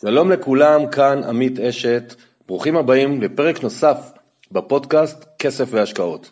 [0.00, 2.14] שלום לכולם, כאן עמית אשת,
[2.46, 4.12] ברוכים הבאים לפרק נוסף
[4.52, 6.30] בפודקאסט כסף והשקעות.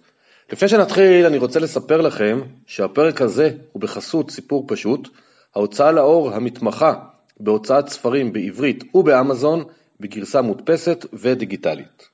[0.52, 5.08] לפני שנתחיל אני רוצה לספר לכם שהפרק הזה הוא בחסות סיפור פשוט,
[5.54, 6.95] ההוצאה לאור המתמחה
[7.40, 9.65] בהוצאת ספרים בעברית ובאמזון
[10.01, 12.13] בגרסה מודפסת ודיגיטלית.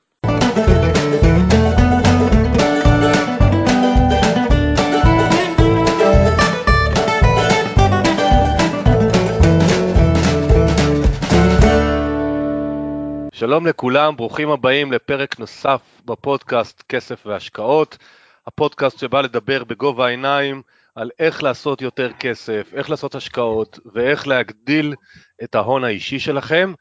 [13.40, 17.98] שלום לכולם, ברוכים הבאים לפרק נוסף בפודקאסט כסף והשקעות,
[18.46, 20.62] הפודקאסט שבא לדבר בגובה העיניים
[20.94, 24.94] על איך לעשות יותר כסף, איך לעשות השקעות ואיך להגדיל
[25.42, 26.72] את ההון האישי שלכם.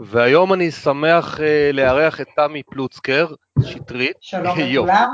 [0.00, 1.40] והיום אני שמח uh,
[1.72, 3.26] לארח את תמי פלוצקר,
[3.64, 4.16] שטרית.
[4.20, 5.08] שלום לכולם.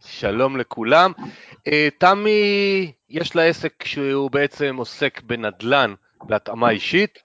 [0.00, 1.12] שלום לכולם.
[1.56, 5.94] Uh, תמי, יש לה עסק שהוא בעצם עוסק בנדל"ן
[6.28, 7.18] להתאמה אישית,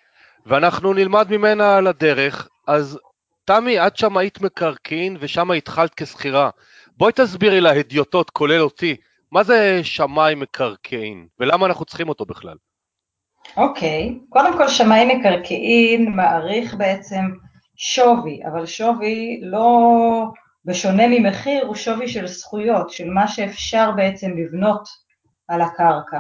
[0.45, 2.47] ואנחנו נלמד ממנה על הדרך.
[2.67, 2.99] אז
[3.45, 6.49] תמי, את שמאית מקרקעין ושם התחלת כשכירה.
[6.97, 8.95] בואי תסבירי להדיוטות, כולל אותי,
[9.31, 12.55] מה זה שמאי מקרקעין ולמה אנחנו צריכים אותו בכלל?
[13.57, 14.29] אוקיי, okay.
[14.29, 17.25] קודם כל שמאי מקרקעין מעריך בעצם
[17.75, 20.25] שווי, אבל שווי לא,
[20.65, 24.87] בשונה ממחיר, הוא שווי של זכויות, של מה שאפשר בעצם לבנות
[25.47, 26.19] על הקרקע.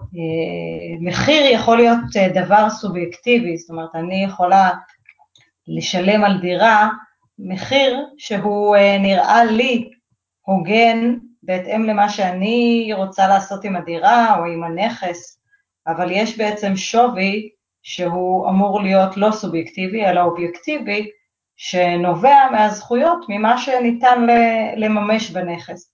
[0.00, 4.70] אה, מחיר יכול להיות אה, דבר סובייקטיבי, זאת אומרת, אני יכולה
[5.76, 6.88] לשלם על דירה
[7.38, 9.90] מחיר שהוא אה, נראה לי
[10.46, 15.40] הוגן בהתאם למה שאני רוצה לעשות עם הדירה או עם הנכס,
[15.86, 17.48] אבל יש בעצם שווי
[17.82, 21.10] שהוא אמור להיות לא סובייקטיבי אלא אובייקטיבי,
[21.56, 24.26] שנובע מהזכויות, ממה שניתן
[24.76, 25.92] לממש בנכס.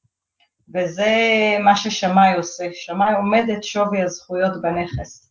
[0.74, 1.16] וזה
[1.60, 5.27] מה ששמאי עושה, שמאי עומד את שווי הזכויות בנכס.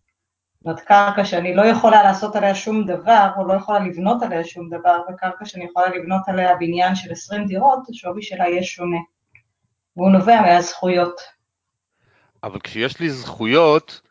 [0.68, 4.70] זאת קרקע שאני לא יכולה לעשות עליה שום דבר, או לא יכולה לבנות עליה שום
[4.70, 8.98] דבר, וקרקע שאני יכולה לבנות עליה בניין של 20 דירות, השווי שלה יהיה שונה.
[9.98, 11.22] והוא נובע מהזכויות.
[12.44, 14.02] אבל כשיש לי זכויות,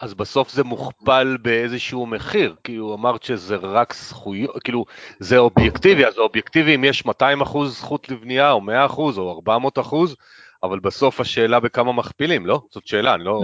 [0.00, 4.84] אז בסוף זה מוכפל באיזשהו מחיר, כאילו אמרת שזה רק זכויות, כאילו
[5.18, 9.78] זה אובייקטיבי, אז אובייקטיבי אם יש 200 אחוז זכות לבנייה, או 100 אחוז, או 400
[9.78, 10.16] אחוז,
[10.62, 12.60] אבל בסוף השאלה בכמה מכפילים, לא?
[12.70, 13.40] זאת שאלה, אני לא...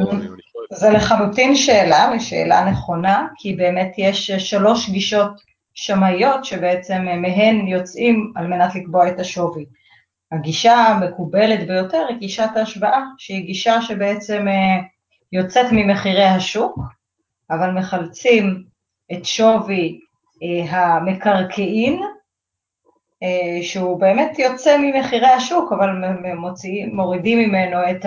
[0.73, 5.41] זה לחלוטין שאלה, ושאלה נכונה, כי באמת יש שלוש גישות
[5.75, 9.65] שמאיות שבעצם מהן יוצאים על מנת לקבוע את השווי.
[10.33, 14.83] הגישה המקובלת ביותר היא גישת ההשוואה, שהיא גישה שבעצם אה,
[15.33, 16.79] יוצאת ממחירי השוק,
[17.51, 18.65] אבל מחלצים
[19.13, 20.01] את שווי
[20.43, 22.03] אה, המקרקעין
[23.23, 25.91] אה, שהוא באמת יוצא ממחירי השוק, אבל
[26.35, 28.05] מוציאים, מורידים ממנו את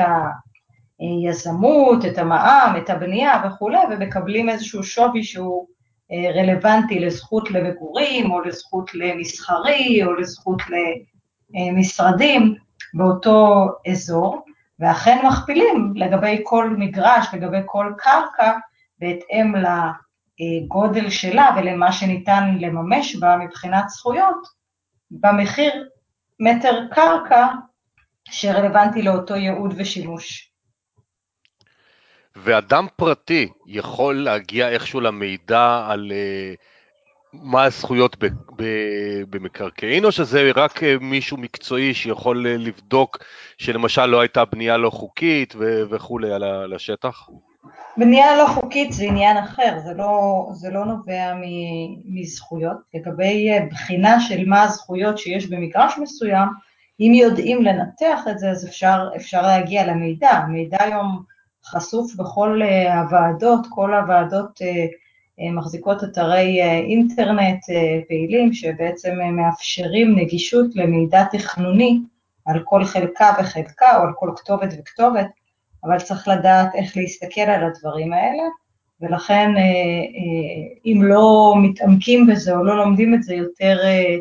[1.00, 5.68] היזמות, את המע"מ, את הבנייה וכולי, ומקבלים איזשהו שווי שהוא
[6.12, 10.62] אה, רלוונטי לזכות למגורים, או לזכות למסחרי, או לזכות
[11.54, 12.56] למשרדים
[12.94, 14.46] באותו אזור,
[14.80, 18.58] ואכן מכפילים לגבי כל מגרש, לגבי כל קרקע,
[19.00, 19.54] בהתאם
[20.40, 24.48] לגודל שלה ולמה שניתן לממש בה מבחינת זכויות,
[25.12, 25.90] במחיר
[26.40, 27.48] מטר קרקע
[28.26, 30.53] שרלוונטי לאותו ייעוד ושימוש.
[32.36, 36.58] ואדם פרטי יכול להגיע איכשהו למידע על uh,
[37.34, 38.18] מה הזכויות
[39.30, 43.18] במקרקעין, או שזה רק uh, מישהו מקצועי שיכול uh, לבדוק
[43.58, 45.54] שלמשל לא הייתה בנייה לא חוקית
[45.90, 47.30] וכולי על השטח?
[47.98, 51.34] בנייה לא חוקית זה עניין אחר, זה לא, זה לא נובע
[52.06, 52.78] מזכויות.
[52.94, 56.48] לגבי אה, בחינה של מה הזכויות שיש במגרש מסוים,
[57.00, 60.30] אם יודעים לנתח את זה, אז אפשר, אפשר להגיע למידע.
[60.30, 61.24] המידע היום
[61.66, 67.60] חשוף בכל אה, הוועדות, כל הוועדות אה, מחזיקות אתרי אינטרנט
[68.08, 72.00] פעילים, שבעצם מאפשרים נגישות למידע תכנוני
[72.46, 75.28] על כל חלקה וחלקה, או על כל כתובת וכתובת.
[75.84, 78.44] אבל צריך לדעת איך להסתכל על הדברים האלה,
[79.02, 84.16] ולכן אה, אה, אם לא מתעמקים בזה או לא לומדים את זה יותר, אה,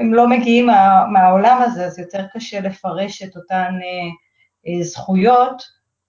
[0.00, 3.74] אם לא מגיעים מה, מהעולם הזה, אז יותר קשה לפרש את אותן
[4.82, 5.62] זכויות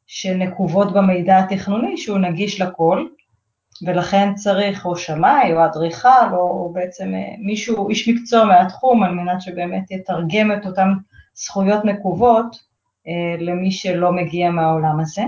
[0.08, 3.08] שנקובות במידע התכנוני, שהוא נגיש לכל,
[3.86, 9.92] ולכן צריך או שמאי או אדריכל או בעצם מישהו, איש מקצוע מהתחום, על מנת שבאמת
[9.92, 10.90] יתרגם את אותן
[11.36, 12.68] זכויות נקובות
[13.08, 15.24] אה, למי שלא מגיע מהעולם הזה.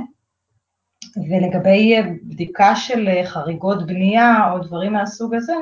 [1.30, 5.56] ולגבי אה, בדיקה של אה, חריגות בנייה או דברים מהסוג הזה,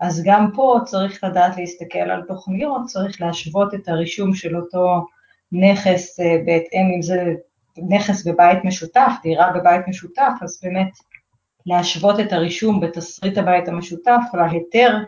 [0.00, 5.06] אז גם פה צריך לדעת להסתכל על תוכניות, צריך להשוות את הרישום של אותו
[5.52, 7.34] נכס בהתאם אם זה
[7.88, 10.90] נכס בבית משותף, דירה בבית משותף, אז באמת
[11.66, 14.98] להשוות את הרישום בתסריט הבית המשותף להיתר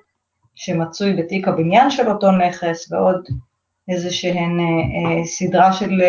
[0.54, 3.28] שמצוי בתיק הבניין של אותו נכס ועוד
[3.88, 6.02] איזשהן אה, סדרה של,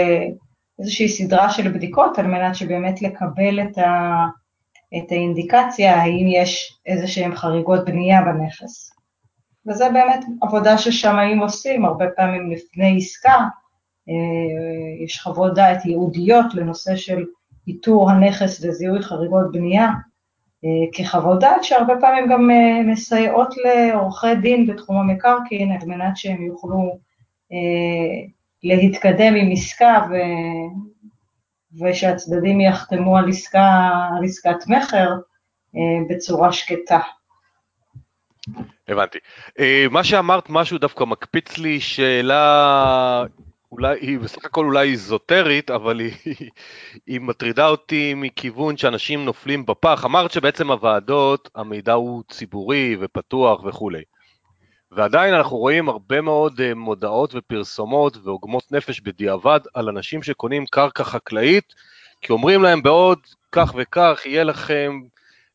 [0.79, 4.25] איזושהי סדרה של בדיקות על מנת שבאמת לקבל את, ה,
[4.97, 8.91] את האינדיקציה האם יש איזה שהן חריגות בנייה בנכס.
[9.67, 13.45] וזה באמת עבודה ששמאים עושים, הרבה פעמים לפני עסקה, אה,
[15.03, 17.25] יש חוות דעת ייעודיות לנושא של
[17.67, 19.89] איתור הנכס וזיהוי חריגות בנייה,
[20.65, 26.45] אה, כחוות דעת שהרבה פעמים גם אה, מסייעות לעורכי דין בתחום המקרקעין על מנת שהם
[26.45, 27.07] יוכלו
[28.63, 30.13] להתקדם עם עסקה ו...
[31.81, 33.79] ושהצדדים יחתמו על, עסקה,
[34.17, 35.09] על עסקת מכר
[36.09, 36.99] בצורה שקטה.
[38.87, 39.17] הבנתי.
[39.91, 43.23] מה שאמרת, משהו דווקא מקפיץ לי שאלה
[43.71, 46.11] אולי, היא בסך הכל אולי איזוטרית, אבל היא,
[47.07, 50.05] היא מטרידה אותי מכיוון שאנשים נופלים בפח.
[50.05, 54.03] אמרת שבעצם הוועדות, המידע הוא ציבורי ופתוח וכולי.
[54.91, 61.03] ועדיין אנחנו רואים הרבה מאוד אה, מודעות ופרסומות ועוגמות נפש בדיעבד על אנשים שקונים קרקע
[61.03, 61.73] חקלאית,
[62.21, 63.19] כי אומרים להם בעוד
[63.51, 65.01] כך וכך יהיה לכם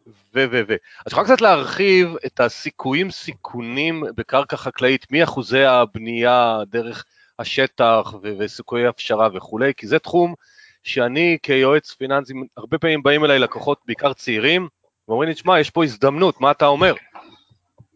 [0.07, 0.75] ו ו ו.
[1.07, 7.05] אז יכולה קצת להרחיב את הסיכויים סיכונים בקרקע חקלאית, מאחוזי הבנייה דרך
[7.39, 10.35] השטח וסיכויי הפשרה וכולי, כי זה תחום
[10.83, 14.69] שאני כיועץ פיננסי, הרבה פעמים באים אליי לקוחות, בעיקר צעירים,
[15.09, 16.95] ואומרים לי, תשמע, יש פה הזדמנות, מה אתה אומר?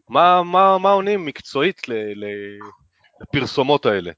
[0.09, 2.25] מה, מה, מה עונים מקצועית ל, ל,
[3.21, 4.11] לפרסומות האלה?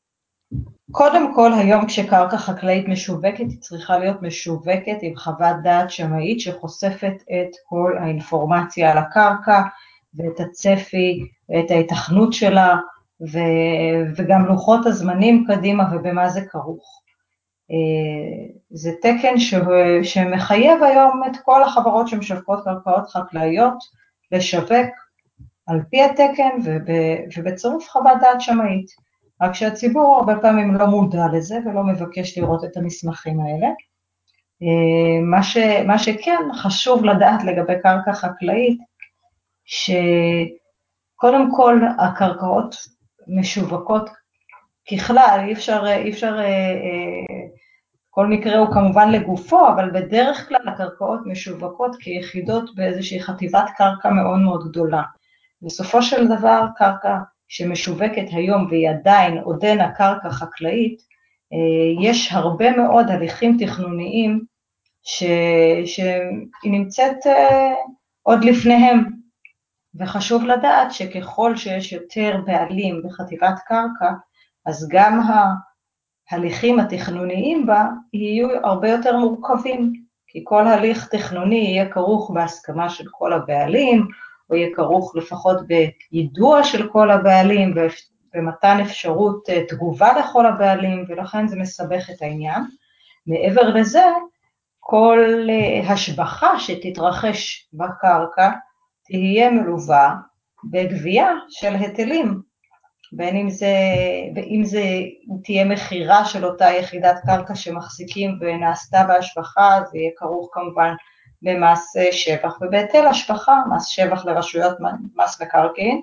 [0.91, 7.13] קודם כל, היום כשקרקע חקלאית משווקת, היא צריכה להיות משווקת עם חוות דעת שמאית שחושפת
[7.15, 9.61] את כל האינפורמציה על הקרקע
[10.13, 12.75] ואת הצפי ואת ההיתכנות שלה
[13.21, 17.01] ו- וגם לוחות הזמנים קדימה ובמה זה כרוך.
[17.71, 19.55] אה, זה תקן ש-
[20.03, 23.77] שמחייב היום את כל החברות שמשווקות קרקעות חקלאיות
[24.31, 24.89] לשווק
[25.67, 28.85] על פי התקן וב- ובצירוף חוות דעת שמאית.
[29.41, 33.67] רק שהציבור הרבה פעמים לא מודע לזה ולא מבקש לראות את המסמכים האלה.
[34.63, 35.57] אה, מה, ש,
[35.87, 38.79] מה שכן חשוב לדעת לגבי קרקע חקלאית,
[39.65, 42.75] שקודם כל הקרקעות
[43.29, 44.09] משווקות
[44.91, 47.47] ככלל, אי אפשר, אי אפשר, אה, אה,
[48.09, 54.39] כל מקרה הוא כמובן לגופו, אבל בדרך כלל הקרקעות משווקות כיחידות באיזושהי חטיבת קרקע מאוד
[54.39, 55.01] מאוד גדולה.
[55.61, 57.17] בסופו של דבר, קרקע
[57.47, 61.01] שמשווקת היום והיא עדיין עודנה קרקע חקלאית,
[61.53, 64.49] אה, יש הרבה מאוד הליכים תכנוניים.
[65.85, 67.15] שהיא נמצאת
[68.23, 69.18] עוד לפניהם,
[69.99, 74.11] וחשוב לדעת שככל שיש יותר בעלים בחטיבת קרקע,
[74.65, 75.21] אז גם
[76.31, 79.93] ההליכים התכנוניים בה יהיו הרבה יותר מורכבים,
[80.27, 84.07] כי כל הליך תכנוני יהיה כרוך בהסכמה של כל הבעלים,
[84.49, 85.57] או יהיה כרוך לפחות
[86.11, 87.75] ביידוע של כל הבעלים
[88.35, 92.63] ומתן אפשרות אה, תגובה לכל הבעלים, ולכן זה מסבך את העניין.
[93.27, 94.03] מעבר לזה,
[94.79, 98.49] כל אה, השבחה שתתרחש בקרקע
[99.09, 100.15] תהיה מלווה
[100.63, 102.41] בגבייה של היטלים,
[103.11, 103.73] בין אם זה,
[104.49, 104.83] אם זה
[105.43, 110.93] תהיה מכירה של אותה יחידת קרקע שמחזיקים ונעשתה בהשבחה, זה יהיה כרוך כמובן
[111.41, 114.77] במס שבח ובהיטל השבחה, מס שבח לרשויות
[115.15, 116.01] מס מקרקעין,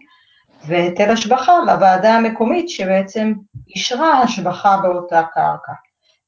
[0.66, 3.32] והיטל השבחה לוועדה המקומית שבעצם
[3.68, 5.72] אישרה השבחה באותה קרקע.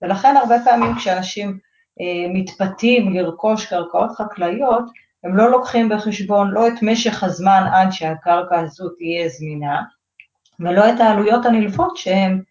[0.03, 1.59] ולכן הרבה פעמים כשאנשים
[2.01, 4.85] אה, מתפתים לרכוש קרקעות חקלאיות,
[5.29, 9.83] הם לא לוקחים בחשבון לא את משך הזמן עד שהקרקע הזו תהיה זמינה,
[10.61, 12.43] ולא את העלויות הנלוות שהם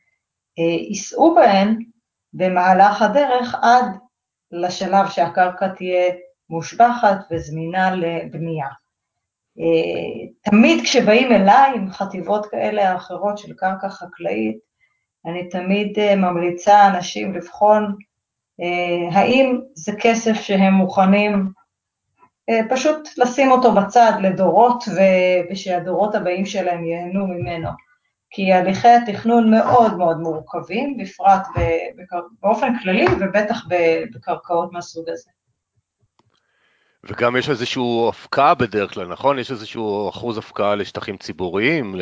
[0.60, 1.84] אה, יישאו בהן
[2.34, 3.86] במהלך הדרך עד
[4.52, 6.14] לשלב שהקרקע תהיה
[6.50, 8.68] מושבחת וזמינה לבנייה.
[9.60, 14.58] אה, תמיד כשבאים אליי עם חטיבות כאלה או אחרות של קרקע חקלאית,
[15.26, 17.96] אני תמיד אה, ממליצה אנשים לבחון
[19.12, 21.52] האם זה כסף שהם מוכנים
[22.70, 24.84] פשוט לשים אותו בצד לדורות
[25.52, 27.70] ושהדורות הבאים שלהם ייהנו ממנו.
[28.30, 31.48] כי הליכי התכנון מאוד מאוד מורכבים, בפרט
[32.42, 33.66] באופן כללי ובטח
[34.16, 35.30] בקרקעות מהסוג הזה.
[37.04, 39.40] וגם יש איזושהי הפקעה בדרך כלל, נכון?
[39.40, 41.96] יש איזשהו אחוז הפקעה לשטחים ציבוריים,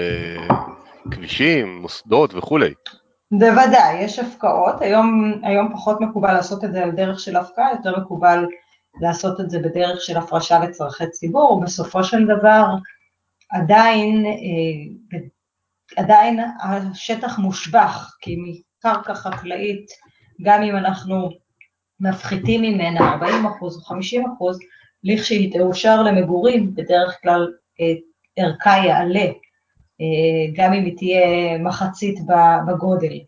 [1.05, 2.73] לכבישים, מוסדות וכולי.
[3.31, 4.81] בוודאי, יש הפקעות.
[4.81, 8.45] היום, היום פחות מקובל לעשות את זה על דרך של הפקעה, יותר מקובל
[9.01, 12.65] לעשות את זה בדרך של הפרשה לצורכי ציבור, ובסופו של דבר
[13.51, 15.19] עדיין, אה,
[15.95, 19.85] עדיין השטח מושבח, כי מקרקע חקלאית,
[20.41, 21.29] גם אם אנחנו
[21.99, 24.59] מפחיתים ממנה 40 אחוז או 50 אחוז,
[25.03, 27.47] לכשהיא תאושר למגורים, בדרך כלל
[28.37, 29.27] ערכה יעלה,
[30.55, 32.19] גם אם היא תהיה מחצית
[32.67, 33.19] בגודל.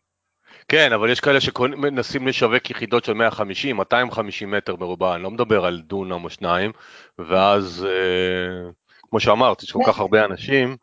[0.67, 5.65] כן, אבל יש כאלה שמנסים לשווק יחידות של 150, 250 מטר מרובע, אני לא מדבר
[5.65, 6.71] על דונם או שניים,
[7.19, 8.69] ואז, אה,
[9.09, 10.75] כמו שאמרת, יש כל כך הרבה אנשים.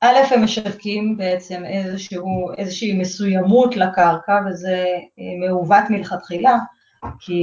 [0.00, 4.84] א', הם משווקים בעצם איזשהו, איזושהי מסוימות לקרקע, וזה
[5.18, 6.58] אה, מעוות מלכתחילה,
[7.20, 7.42] כי,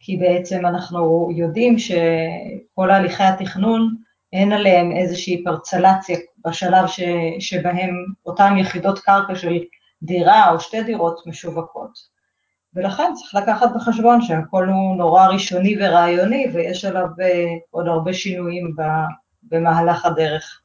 [0.00, 3.94] כי בעצם אנחנו יודעים שכל הליכי התכנון,
[4.32, 7.00] אין עליהם איזושהי פרצלציה בשלב ש,
[7.38, 9.58] שבהם אותן יחידות קרקע של
[10.02, 12.18] דירה או שתי דירות משווקות.
[12.74, 18.74] ולכן צריך לקחת בחשבון שהכל הוא נורא ראשוני ורעיוני, ויש עליו אה, עוד הרבה שינויים
[19.42, 20.60] במהלך הדרך.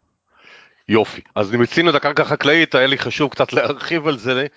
[0.90, 1.22] יופי.
[1.36, 4.48] אז מיצינו את הקרקע החקלאית, היה לי חשוב קצת להרחיב על זה,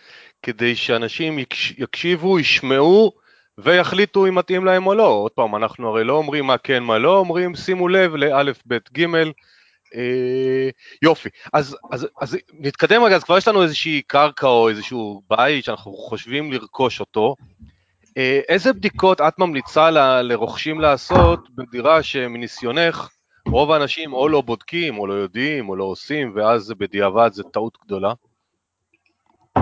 [0.42, 1.38] כדי שאנשים
[1.78, 3.12] יקשיבו, ישמעו
[3.59, 5.09] ויחליטו אם מתאים להם או לא.
[5.09, 8.92] עוד פעם, אנחנו הרי לא אומרים מה כן, מה לא, אומרים שימו לב לאלף, בית,
[8.92, 9.33] גימל.
[9.95, 10.69] אה,
[11.02, 15.64] יופי, אז, אז, אז נתקדם רגע, אז כבר יש לנו איזושהי קרקע או איזשהו בית
[15.64, 17.35] שאנחנו חושבים לרכוש אותו.
[18.16, 23.09] אה, איזה בדיקות את ממליצה ל, לרוכשים לעשות בדירה שמניסיונך
[23.49, 27.78] רוב האנשים או לא בודקים או לא יודעים או לא עושים ואז בדיעבד זה טעות
[27.85, 28.12] גדולה?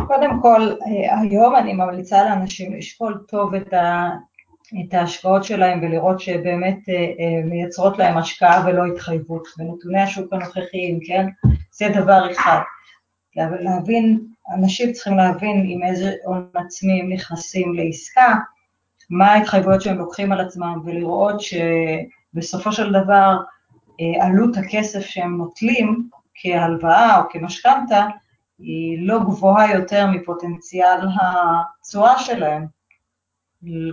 [0.06, 4.10] קודם כל, אה, היום אני ממליצה לאנשים לשקול טוב את, ה,
[4.68, 9.48] את ההשקעות שלהם ולראות שבאמת אה, אה, מייצרות להם השקעה ולא התחייבות.
[9.58, 11.26] ונתוני השוק הנוכחיים, כן?
[11.72, 12.60] זה דבר אחד.
[13.36, 18.34] להבין, אנשים צריכים להבין עם איזה הון עצמי הם נכנסים לעסקה,
[19.10, 23.36] מה ההתחייבויות שהם לוקחים על עצמם, ולראות שבסופו של דבר
[24.20, 28.06] עלות הכסף שהם נוטלים כהלוואה או כמשכנתה,
[28.58, 32.66] היא לא גבוהה יותר מפוטנציאל התשואה שלהם.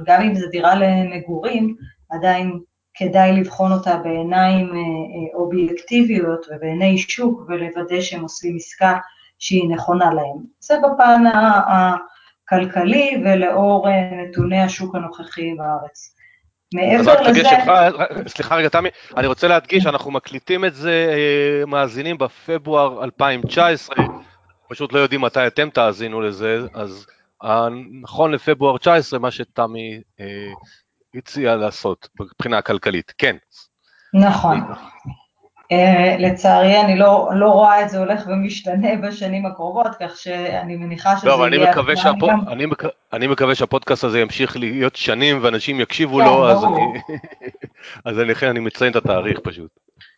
[0.06, 1.76] גם אם זו דירה למגורים,
[2.10, 2.60] עדיין
[2.94, 8.98] כדאי לבחון אותה בעיניים אה, אה, אובייקטיביות ובעיני שוק ולוודא שהם עושים עסקה
[9.40, 10.38] שהיא נכונה להם.
[10.60, 11.24] זה בפן
[12.48, 16.16] הכלכלי ולאור אה, נתוני השוק הנוכחי בארץ.
[16.74, 17.44] מעבר לזה...
[18.28, 21.16] סליחה רגע, תמי, אני רוצה להדגיש, אנחנו מקליטים את זה,
[21.68, 23.96] מאזינים בפברואר 2019,
[24.70, 27.08] פשוט לא יודעים מתי אתם תאזינו לזה, אז
[28.02, 30.26] נכון לפברואר 19, מה שתמי אה,
[31.16, 33.36] הציעה לעשות מבחינה הכלכלית, כן.
[34.14, 34.60] נכון.
[35.74, 41.18] Uh, לצערי אני לא, לא רואה את זה הולך ומשתנה בשנים הקרובות, כך שאני מניחה
[41.18, 41.74] שזה לא, יהיה...
[41.74, 42.28] אני שהפו...
[42.28, 42.48] גם...
[42.48, 42.84] אני, מק...
[43.14, 46.82] אני מקווה שהפודקאסט הזה ימשיך להיות שנים ואנשים יקשיבו כן, לו, אז אני...
[48.06, 49.72] אז לכן אני מציין את התאריך פשוט.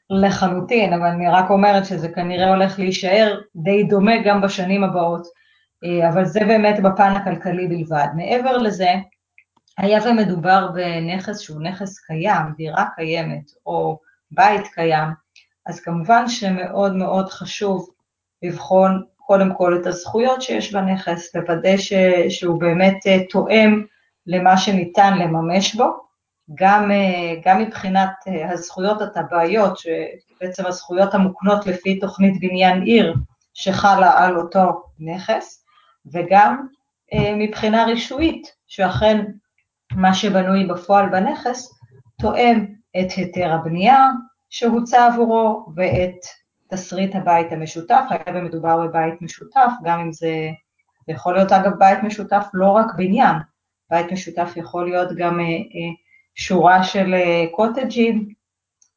[0.10, 5.43] לחלוטין, אבל אני רק אומרת שזה כנראה הולך להישאר די דומה גם בשנים הבאות.
[5.84, 8.08] אה, אבל זה באמת בפן הכלכלי בלבד.
[8.16, 8.90] מעבר לזה,
[9.78, 14.00] היה ומדובר בנכס שהוא נכס קיים, דירה קיימת או
[14.32, 15.10] בית קיים,
[15.66, 17.90] אז כמובן שמאוד מאוד חשוב
[18.44, 21.94] לבחון קודם כל את הזכויות שיש בנכס, לוודא ש,
[22.30, 23.84] שהוא באמת אה, תואם
[24.28, 25.86] למה שניתן לממש בו,
[26.56, 28.12] גם, אה, גם מבחינת
[28.52, 33.16] הזכויות הטבעיות, שבעצם הזכויות המוקנות לפי תוכנית בניין עיר
[33.54, 35.63] שחלה על אותו נכס,
[36.12, 36.68] וגם
[37.14, 39.26] אה, מבחינה רישויית, שאכן
[39.92, 41.74] מה שבנוי בפועל בנכס
[42.22, 42.66] תואם
[43.00, 44.08] את היתר הבנייה
[44.50, 46.16] שהוצא עבורו ואת
[46.70, 50.50] תסריט הבית המשותף, היה ומדובר בבית משותף, גם אם זה,
[51.08, 53.36] זה יכול להיות אגב בית משותף לא רק בניין,
[53.90, 55.94] בית משותף יכול להיות גם אה, אה,
[56.36, 58.28] שורה של אה, קוטג'ים,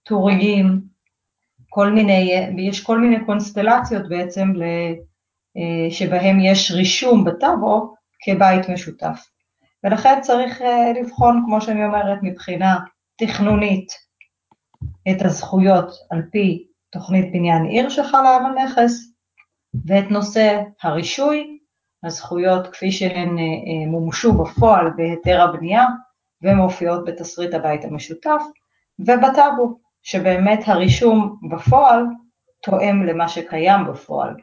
[0.02, 0.80] טוריים,
[1.68, 4.92] כל מיני, יש כל מיני קונסטלציות בעצם אה,
[5.90, 7.94] שבהם יש רישום בטאבו
[8.24, 9.26] כבית משותף.
[9.84, 12.78] ולכן צריך אה, לבחון, כמו שאני אומרת, מבחינה
[13.18, 13.92] תכנונית
[15.10, 18.92] את הזכויות על פי תוכנית בניין עיר שחלה על הנכס,
[19.86, 21.58] ואת נושא הרישוי,
[22.04, 25.84] הזכויות כפי שהן אה, מומשו בפועל בהיתר הבנייה
[26.42, 28.42] ומופיעות בתסריט הבית המשותף,
[28.98, 32.04] ובטאבו, שבאמת הרישום בפועל
[32.62, 34.34] תואם למה שקיים בפועל.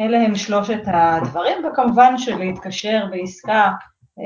[0.00, 3.70] אלה הם שלושת הדברים, וכמובן שלהתקשר בעסקה
[4.18, 4.24] אה,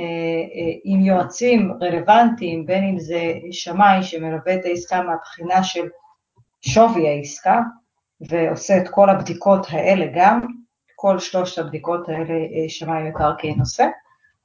[0.54, 5.88] אה, עם יועצים רלוונטיים, בין אם זה שמאי שמלווה את העסקה מהבחינה של
[6.60, 7.60] שווי העסקה,
[8.20, 10.40] ועושה את כל הבדיקות האלה גם,
[10.96, 13.86] כל שלושת הבדיקות האלה אה, שמאי מקרקעין עושה,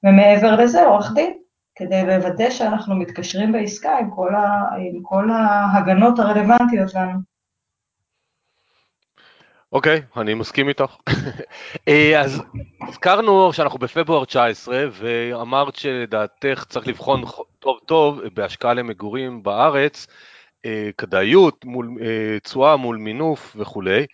[0.03, 1.33] ומעבר לזה עורך דין,
[1.75, 7.36] כדי לוודא שאנחנו מתקשרים בעסקה עם כל, ה, עם כל ההגנות הרלוונטיות לנו.
[9.71, 10.95] אוקיי, okay, אני מסכים איתך.
[11.87, 12.41] אה, אז
[12.87, 17.23] הזכרנו שאנחנו בפברואר 19, ואמרת שלדעתך צריך לבחון
[17.59, 20.07] טוב טוב בהשקעה למגורים בארץ,
[20.65, 24.05] אה, כדאיות, מול אה, תשואה מול מינוף וכולי.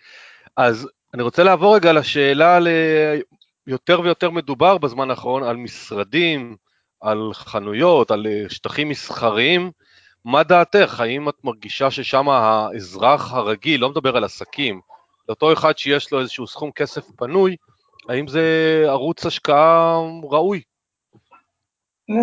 [0.56, 2.58] אז אני רוצה לעבור רגע לשאלה
[3.66, 6.56] ליותר ויותר מדובר בזמן האחרון על משרדים,
[7.00, 9.70] על חנויות, על שטחים מסחריים.
[10.24, 11.00] מה דעתך?
[11.00, 14.80] האם את מרגישה ששם האזרח הרגיל, לא מדבר על עסקים,
[15.28, 17.56] לאותו אחד שיש לו איזשהו סכום כסף פנוי,
[18.08, 18.44] האם זה
[18.86, 20.62] ערוץ השקעה ראוי?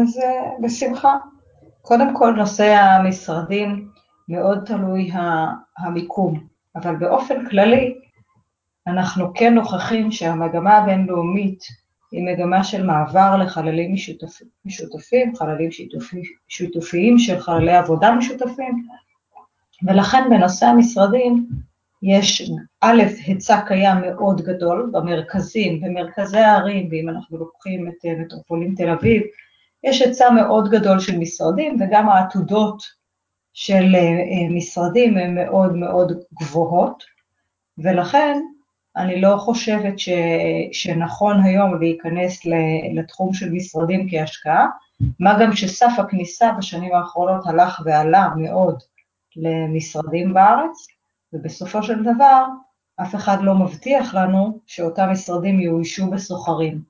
[0.03, 0.19] אז
[0.63, 1.17] בשמחה.
[1.81, 3.89] קודם כל נושא המשרדים
[4.29, 5.11] מאוד תלוי
[5.77, 7.95] המיקום, אבל באופן כללי
[8.87, 11.63] אנחנו כן נוכחים שהמגמה הבינלאומית
[12.11, 18.87] היא מגמה של מעבר לחללים משותפים, משותפים חללים שיתופי, שיתופיים של חללי עבודה משותפים,
[19.83, 21.47] ולכן בנושא המשרדים
[22.01, 28.75] יש א', היצע קיים מאוד גדול במרכזים, במרכזי הערים, ואם אנחנו לוקחים את אה, מטרופולין
[28.77, 29.23] תל אביב,
[29.83, 32.83] יש היצע מאוד גדול של משרדים, וגם העתודות
[33.53, 37.03] של אה, אה, משרדים הן מאוד מאוד גבוהות,
[37.77, 38.41] ולכן
[38.97, 40.09] אני לא חושבת ש,
[40.71, 42.41] שנכון היום להיכנס
[42.93, 44.67] לתחום של משרדים כהשקעה,
[45.19, 48.79] מה גם שסף הכניסה בשנים האחרונות הלך ועלה מאוד
[49.35, 50.87] למשרדים בארץ,
[51.33, 52.45] ובסופו של דבר
[53.01, 56.81] אף אחד לא מבטיח לנו שאותם משרדים יאוישו בסוחרים.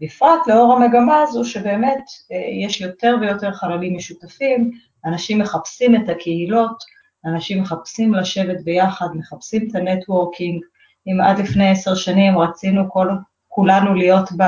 [0.00, 4.70] בפרט לאור המגמה הזו שבאמת אה, יש יותר ויותר חללים משותפים,
[5.04, 6.84] אנשים מחפשים את הקהילות,
[7.24, 10.62] אנשים מחפשים לשבת ביחד, מחפשים את ה networking,
[11.06, 13.08] אם עד לפני עשר שנים רצינו כל,
[13.48, 14.44] כולנו להיות ב,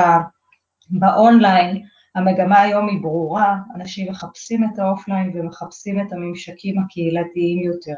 [0.89, 7.95] באונליין, המגמה היום היא ברורה, אנשים מחפשים את ה offline ומחפשים את הממשקים הקהילתיים יותר.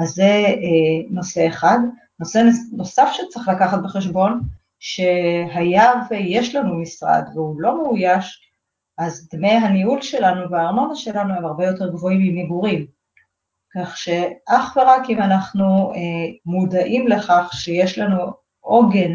[0.00, 1.78] אז זה אה, נושא אחד.
[2.20, 2.42] נושא
[2.72, 4.40] נוסף שצריך לקחת בחשבון,
[4.78, 8.50] שהיה ויש לנו משרד והוא לא מאויש,
[8.98, 12.86] אז דמי הניהול שלנו והארנונה שלנו הם הרבה יותר גבוהים ממגורים.
[13.74, 19.12] כך שאך ורק אם אנחנו אה, מודעים לכך שיש לנו עוגן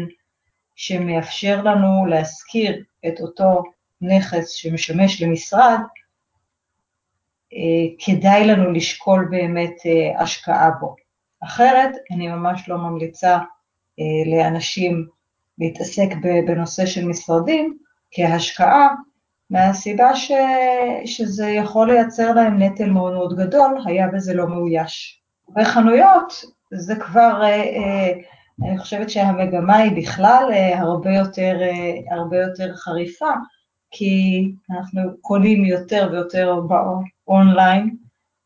[0.74, 3.62] שמאפשר לנו להשכיר את אותו
[4.00, 5.78] נכס שמשמש למשרד,
[7.98, 10.94] כדאי לנו לשקול באמת אה, השקעה בו.
[11.44, 13.38] אחרת, אני ממש לא ממליצה
[14.00, 15.06] אה, לאנשים
[15.58, 16.08] להתעסק
[16.46, 17.78] בנושא של משרדים
[18.10, 18.88] כהשקעה,
[19.50, 20.32] מהסיבה ש...
[21.04, 25.22] שזה יכול לייצר להם נטל מאוד מאוד גדול, היה וזה לא מאויש.
[25.48, 27.42] בחנויות זה כבר,
[28.64, 31.56] אני חושבת שהמגמה היא בכלל הרבה יותר,
[32.10, 33.30] הרבה יותר חריפה,
[33.90, 36.50] כי אנחנו קונים יותר ויותר
[37.28, 37.96] אונליין,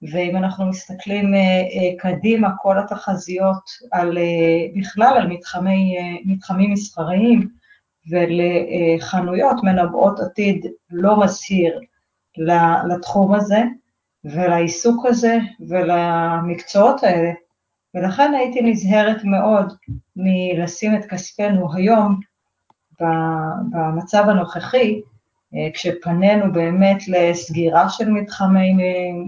[0.03, 7.49] ואם אנחנו מסתכלים אה, אה, קדימה, כל התחזיות על, אה, בכלל על מתחמי, מתחמים מסחריים
[8.11, 11.81] ולחנויות מנבאות עתיד לא מזהיר
[12.89, 13.63] לתחום הזה
[14.25, 15.39] ולעיסוק הזה
[15.69, 17.31] ולמקצועות האלה,
[17.95, 19.73] ולכן הייתי נזהרת מאוד
[20.17, 22.21] מלשים את כספנו היום
[23.73, 25.01] במצב הנוכחי
[25.75, 28.73] כשפנינו באמת לסגירה של מתחמים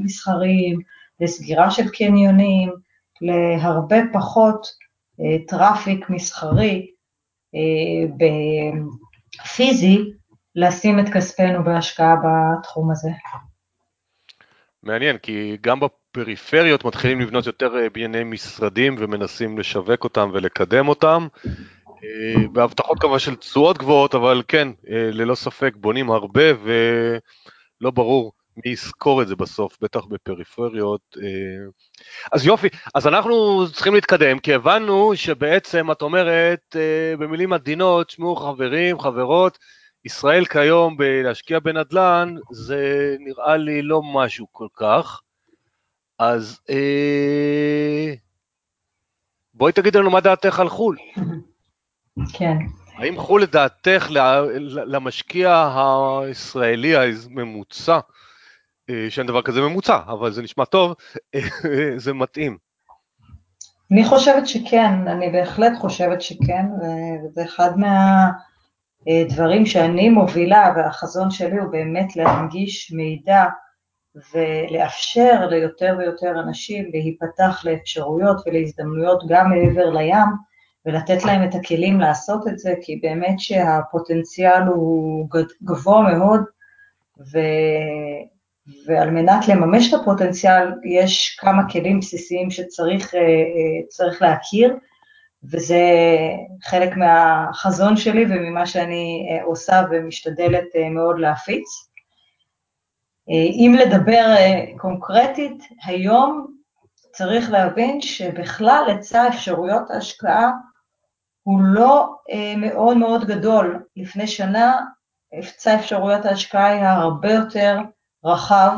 [0.04, 0.78] מסחריים,
[1.20, 2.72] לסגירה של קניונים,
[3.20, 4.66] להרבה פחות
[5.20, 6.90] אה, traffic מסחרי
[7.54, 8.28] אה,
[9.56, 9.98] פיזי,
[10.54, 13.10] לשים את כספנו בהשקעה בתחום הזה.
[14.82, 21.50] מעניין, כי גם בפריפריות מתחילים לבנות יותר בנייני משרדים ומנסים לשווק אותם ולקדם אותם, אה,
[22.52, 28.72] בהבטחות כמובן של תשואות גבוהות, אבל כן, אה, ללא ספק בונים הרבה ולא ברור מי
[28.72, 31.16] יזכור את זה בסוף, בטח בפריפריות.
[31.22, 31.70] אה.
[32.32, 36.76] אז יופי, אז אנחנו צריכים להתקדם, כי הבנו שבעצם את אומרת
[37.18, 39.58] במילים עדינות, שמעו חברים, חברות,
[40.04, 45.20] ישראל כיום בלהשקיע בנדל"ן זה נראה לי לא משהו כל כך.
[46.18, 48.14] אז אה,
[49.54, 50.96] בואי תגיד לנו מה דעתך על חו"ל.
[52.32, 52.56] כן.
[52.96, 54.06] האם חו"ל לדעתך
[54.86, 55.68] למשקיע
[56.24, 57.98] הישראלי הממוצע,
[58.90, 60.94] אה, שאין דבר כזה ממוצע, אבל זה נשמע טוב,
[61.96, 62.58] זה מתאים?
[63.90, 66.66] אני חושבת שכן, אני בהחלט חושבת שכן,
[67.24, 67.70] וזה אחד
[69.06, 73.44] מהדברים שאני מובילה, והחזון שלי הוא באמת להנגיש מידע
[74.34, 80.51] ולאפשר ליותר ויותר אנשים להיפתח לאפשרויות ולהזדמנויות גם מעבר לים,
[80.86, 85.28] ולתת להם את הכלים לעשות את זה, כי באמת שהפוטנציאל הוא
[85.62, 86.40] גבוה מאוד,
[87.32, 87.38] ו...
[88.86, 94.76] ועל מנת לממש את הפוטנציאל יש כמה כלים בסיסיים שצריך אה, להכיר,
[95.44, 95.80] וזה
[96.62, 101.64] חלק מהחזון שלי וממה שאני עושה ומשתדלת מאוד להפיץ.
[103.28, 104.34] אם לדבר
[104.76, 106.46] קונקרטית, היום
[107.12, 110.50] צריך להבין שבכלל היצע אפשרויות ההשקעה
[111.42, 112.16] הוא לא
[112.56, 113.84] מאוד מאוד גדול.
[113.96, 114.80] לפני שנה
[115.32, 117.78] היצע אפשרויות ההשקעה היה הרבה יותר
[118.24, 118.76] רחב,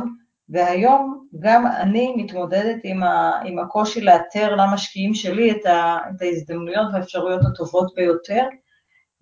[0.48, 6.86] והיום גם אני מתמודדת עם, ה, עם הקושי לאתר למשקיעים שלי את, ה, את ההזדמנויות
[6.92, 8.42] והאפשרויות הטובות ביותר,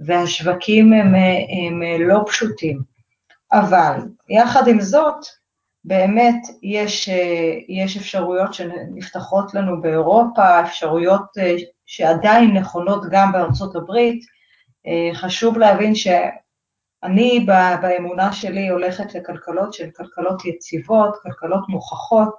[0.00, 2.82] והשווקים הם, הם לא פשוטים.
[3.52, 3.96] אבל
[4.28, 5.26] יחד עם זאת,
[5.84, 7.08] באמת יש,
[7.68, 11.26] יש אפשרויות שנפתחות לנו באירופה, אפשרויות
[11.86, 14.24] שעדיין נכונות גם בארצות הברית.
[15.14, 17.46] חשוב להבין שאני
[17.82, 22.36] באמונה שלי הולכת לכלכלות שהן כלכלות יציבות, כלכלות מוכחות,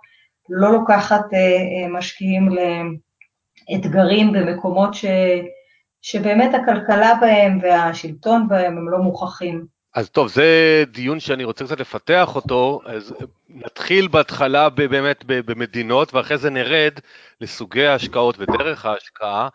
[0.49, 1.25] לא לוקחת
[1.89, 2.49] משקיעים
[3.69, 5.06] לאתגרים במקומות ש,
[6.01, 9.65] שבאמת הכלכלה בהם והשלטון בהם הם לא מוכחים.
[9.95, 13.13] אז טוב, זה דיון שאני רוצה קצת לפתח אותו, אז
[13.49, 16.93] נתחיל בהתחלה באמת במדינות ואחרי זה נרד
[17.41, 19.49] לסוגי ההשקעות ודרך ההשקעה,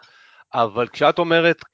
[0.54, 1.64] אבל כשאת אומרת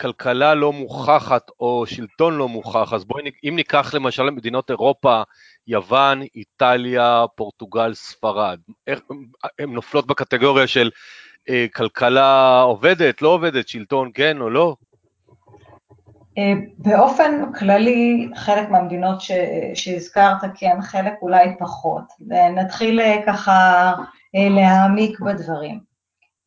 [0.00, 5.22] כלכלה לא מוכחת או שלטון לא מוכח, אז בואי, אם ניקח למשל מדינות אירופה,
[5.66, 8.58] יוון, איטליה, פורטוגל, ספרד,
[9.58, 10.90] הן נופלות בקטגוריה של
[11.74, 14.76] כלכלה עובדת, לא עובדת, שלטון כן או לא?
[16.78, 19.32] באופן כללי, חלק מהמדינות ש,
[19.74, 22.04] שהזכרת כן, חלק אולי פחות.
[22.54, 23.92] נתחיל ככה
[24.34, 25.94] להעמיק בדברים.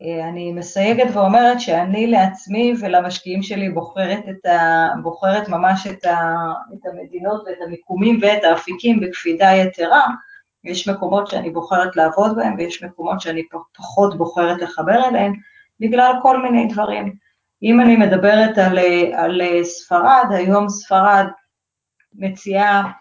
[0.02, 6.36] אני מסייגת ואומרת שאני לעצמי ולמשקיעים שלי בוחרת, ה, בוחרת ממש את, ה,
[6.74, 10.06] את המדינות ואת המיקומים ואת האפיקים בקפידה יתרה.
[10.64, 13.44] יש מקומות שאני בוחרת לעבוד בהם ויש מקומות שאני
[13.76, 15.34] פחות בוחרת לחבר אליהם,
[15.80, 17.27] בגלל כל מיני דברים.
[17.64, 18.80] אם אני מדברת על,
[19.14, 21.26] על ספרד, היום ספרד
[22.14, 22.92] מציעה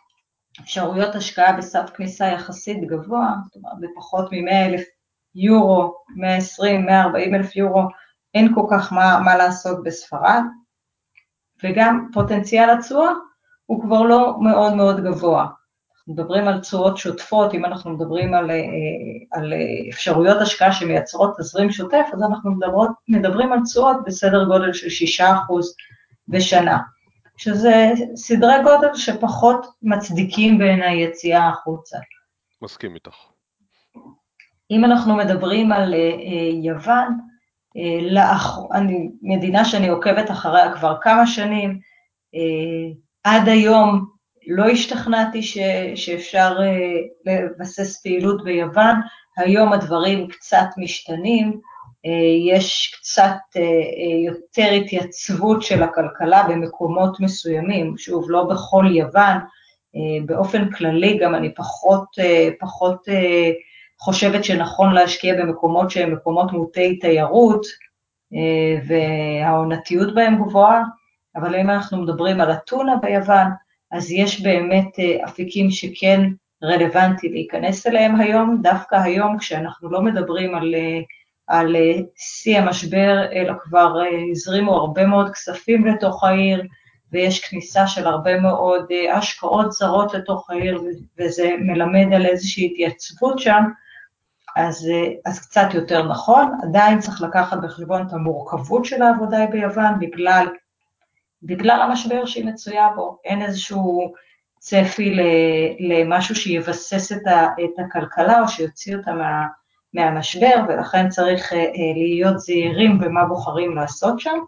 [0.61, 4.85] אפשרויות השקעה בסף כניסה יחסית גבוה, זאת אומרת בפחות מ-100 אלף
[5.35, 7.83] יורו, 120, 140 אלף יורו,
[8.35, 10.43] אין כל כך מה, מה לעשות בספרד,
[11.65, 13.11] וגם פוטנציאל התשואה
[13.67, 15.47] הוא כבר לא מאוד מאוד גבוה.
[16.09, 18.57] מדברים על תשואות שוטפות, אם אנחנו מדברים על, אה,
[19.33, 19.53] על
[19.91, 25.75] אפשרויות השקעה שמייצרות תזרים שוטף, אז אנחנו מדברות, מדברים על תשואות בסדר גודל של 6%
[26.29, 26.79] בשנה,
[27.37, 31.99] שזה סדרי גודל שפחות מצדיקים בעיניי יציאה החוצה.
[32.63, 33.17] מסכים איתך.
[34.71, 37.19] אם אנחנו מדברים על אה, יוון,
[37.77, 38.59] אה, לאח...
[38.73, 41.81] אני, מדינה שאני עוקבת אחריה כבר כמה שנים,
[43.25, 44.16] עד היום
[44.47, 45.59] לא השתכנעתי ש,
[45.95, 48.97] שאפשר uh, לבסס פעילות ביוון,
[49.37, 51.61] היום הדברים קצת משתנים,
[52.07, 52.11] uh,
[52.55, 53.61] יש קצת uh,
[54.27, 61.55] יותר התייצבות של הכלכלה במקומות מסוימים, שוב, לא בכל יוון, uh, באופן כללי גם אני
[61.55, 63.13] פחות, uh, פחות uh,
[64.01, 67.67] חושבת שנכון להשקיע במקומות שהם מקומות מוטי תיירות,
[68.87, 70.83] והעונתיות בהם גבוהה,
[71.37, 73.47] אבל אם אנחנו מדברים על אתונה ביוון,
[73.97, 76.21] אז יש באמת אה, אפיקים שכן
[76.63, 81.01] רלוונטי להיכנס אליהם היום, דווקא היום כשאנחנו לא מדברים על, אה,
[81.47, 83.97] על אה, שיא המשבר, אלא כבר
[84.31, 86.63] הזרימו הרבה מאוד כספים לתוך העיר,
[87.13, 90.83] ויש כניסה של הרבה מאוד השקעות זרות לתוך העיר,
[91.19, 93.65] וזה מלמד על איזושהי התייצבות שם,
[94.57, 94.89] אז,
[95.27, 96.53] אז קצת יותר נכון.
[96.63, 100.47] עדיין צריך לקחת בחשבון את המורכבות של העבודה ביוון, בגלל
[101.43, 104.13] בגלל המשבר שהיא מצויה בו, אין איזשהו
[104.59, 105.17] צפי
[105.79, 107.23] למשהו שיבסס את,
[107.65, 109.47] את הכלכלה או שיוציא אותה מה,
[109.95, 114.39] מהמשבר, ולכן צריך אה, להיות זהירים במה בוחרים לעשות שם.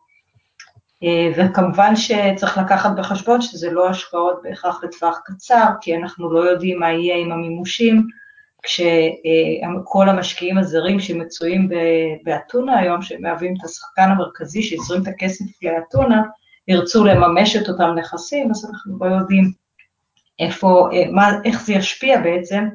[1.04, 6.80] אה, וכמובן שצריך לקחת בחשבון שזה לא השקעות בהכרח לטווח קצר, כי אנחנו לא יודעים
[6.80, 8.06] מה יהיה עם המימושים,
[8.62, 11.68] כשכל המשקיעים הזרים שמצויים
[12.24, 16.22] באתונה היום, שמהווים את השחקן המרכזי שיזרים את הכסף לאתונה,
[16.68, 19.52] ירצו לממש את אותם נכסים, אז אנחנו לא יודעים
[20.38, 22.68] איפה, אה, מה, איך זה ישפיע בעצם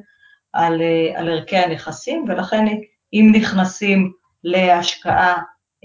[0.52, 2.66] על, אה, על ערכי הנכסים, ולכן
[3.12, 4.12] אם נכנסים
[4.44, 5.34] להשקעה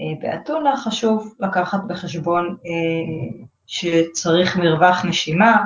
[0.00, 2.56] אה, באתונה, חשוב לקחת בחשבון
[3.66, 5.64] שצריך מרווח נשימה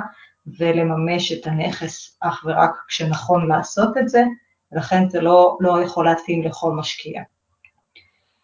[0.59, 4.23] ולממש את הנכס אך ורק כשנכון לעשות את זה,
[4.71, 7.21] ולכן זה לא, לא יכול להתאים לכל משקיע.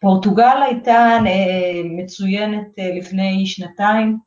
[0.02, 4.18] פורטוגל הייתה אה, מצוינת אה, לפני שנתיים.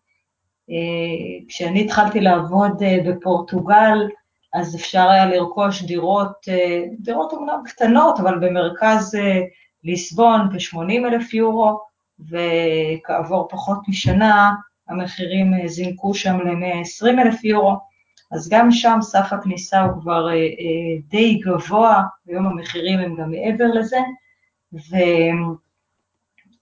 [0.69, 4.09] אה, כשאני התחלתי לעבוד בפורטוגל,
[4.53, 6.47] אז אפשר היה לרכוש דירות,
[6.99, 9.17] דירות אומנם קטנות, אבל במרכז
[9.83, 11.79] ליסבון ב-80 אלף יורו,
[12.19, 14.51] וכעבור פחות משנה
[14.89, 17.75] המחירים זינקו שם ל-120 אלף יורו,
[18.31, 20.27] אז גם שם סף הכניסה הוא כבר
[21.07, 23.99] די גבוה, היום המחירים הם גם מעבר לזה,
[24.73, 24.95] ו...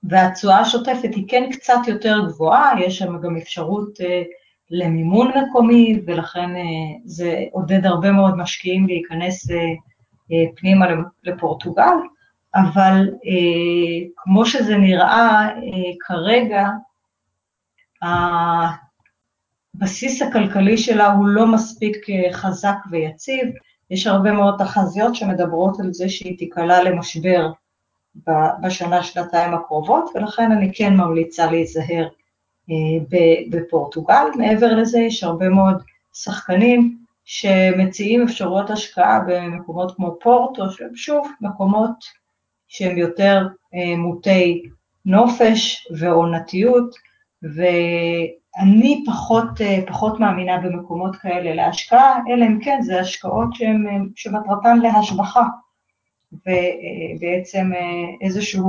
[0.09, 3.89] והתשואה השוטפת היא כן קצת יותר גבוהה, יש שם גם אפשרות
[4.71, 6.49] למימון מקומי, ולכן
[7.05, 9.47] זה עודד הרבה מאוד משקיעים להיכנס
[10.55, 10.85] פנימה
[11.23, 11.95] לפורטוגל,
[12.55, 13.09] אבל
[14.15, 15.49] כמו שזה נראה
[15.99, 16.67] כרגע,
[19.75, 21.97] הבסיס הכלכלי שלה הוא לא מספיק
[22.31, 23.47] חזק ויציב,
[23.89, 27.51] יש הרבה מאוד תחזיות שמדברות על זה שהיא תיקלע למשבר
[28.61, 32.07] בשנה-שנתיים הקרובות, ולכן אני כן ממליצה להיזהר
[33.49, 34.25] בפורטוגל.
[34.35, 42.23] מעבר לזה, יש הרבה מאוד שחקנים שמציעים אפשרויות השקעה במקומות כמו פורטו, שהם שוב מקומות
[42.67, 43.47] שהם יותר
[43.97, 44.63] מוטי
[45.05, 46.95] נופש ועונתיות,
[47.55, 49.47] ואני פחות,
[49.87, 53.49] פחות מאמינה במקומות כאלה להשקעה, אלא אם כן זה השקעות
[54.15, 55.43] שמטרתן להשבחה,
[56.33, 57.71] ובעצם
[58.21, 58.61] איזושהי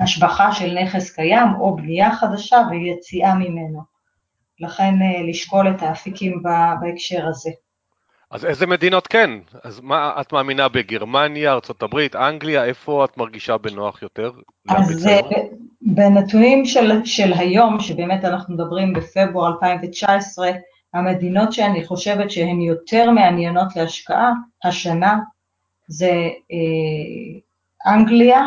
[0.00, 3.82] השבחה של נכס קיים או בנייה חדשה ויציאה ממנו.
[4.60, 4.94] לכן
[5.28, 6.42] לשקול את האפיקים
[6.80, 7.50] בהקשר הזה.
[8.30, 9.30] אז איזה מדינות כן?
[9.64, 14.32] אז מה את מאמינה בגרמניה, ארה"ב, אנגליה, איפה את מרגישה בנוח יותר?
[14.68, 15.08] אז
[15.82, 20.50] בנתונים של, של היום, שבאמת אנחנו מדברים בפברואר 2019,
[20.94, 24.32] המדינות שאני חושבת שהן יותר מעניינות להשקעה
[24.64, 25.18] השנה,
[25.90, 28.46] זה אה, אנגליה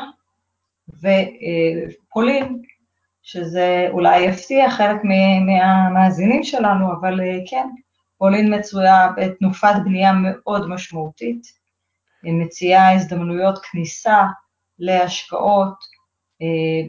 [0.90, 2.62] ופולין,
[3.24, 5.02] שזה אולי יפתיע חלק
[5.46, 7.68] מהמאזינים שלנו, אבל אה, כן,
[8.18, 11.48] פולין מצויה בתנופת בנייה מאוד משמעותית,
[12.24, 14.24] היא מציעה הזדמנויות כניסה
[14.80, 15.76] להשקעות
[16.42, 16.48] אה,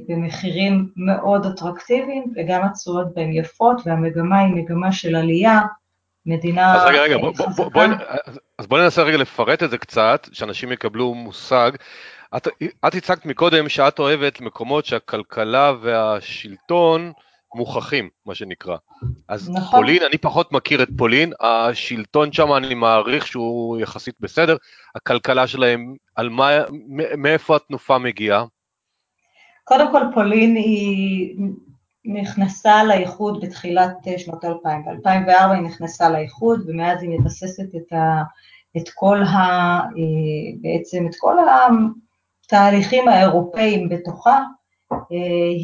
[0.08, 5.60] במחירים מאוד אטרקטיביים, וגם התשואות בהן יפות, והמגמה היא מגמה של עלייה,
[6.26, 6.74] מדינה...
[6.74, 7.82] אז רגע, רגע, בוא, בוא, בוא,
[8.58, 11.70] אז בואי ננסה רגע לפרט את זה קצת, שאנשים יקבלו מושג.
[12.36, 12.48] את,
[12.86, 17.12] את הצגת מקודם שאת אוהבת מקומות שהכלכלה והשלטון
[17.54, 18.76] מוכחים, מה שנקרא.
[19.28, 19.80] אז נכון.
[19.80, 24.56] פולין, אני פחות מכיר את פולין, השלטון שם אני מעריך שהוא יחסית בסדר,
[24.94, 26.50] הכלכלה שלהם, על מה,
[27.18, 28.44] מאיפה התנופה מגיעה?
[29.64, 31.36] קודם כל פולין היא
[32.04, 38.22] נכנסה לאיחוד בתחילת שנות 2000, ב-2004 היא נכנסה לאיחוד ומאז היא מבססת את, ה,
[38.76, 39.80] את כל ה...
[40.60, 41.36] בעצם את כל
[42.46, 44.40] התהליכים האירופאיים בתוכה,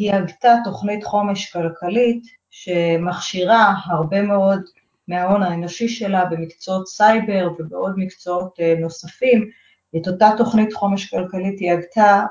[0.00, 4.60] היא הגתה תוכנית חומש כלכלית שמכשירה הרבה מאוד
[5.08, 9.50] מההון האנושי שלה במקצועות סייבר ובעוד מקצועות נוספים.
[9.96, 12.24] את אותה תוכנית חומש כלכלית היא הגתה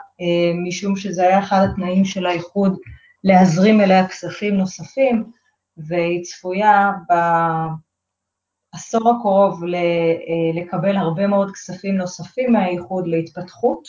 [0.68, 2.78] משום שזה היה אחד התנאים של האיחוד
[3.24, 5.32] להזרים אליה כספים נוספים,
[5.78, 6.92] והיא צפויה
[8.74, 9.64] בעשור הקרוב
[10.54, 13.88] לקבל הרבה מאוד כספים נוספים מהאיחוד להתפתחות,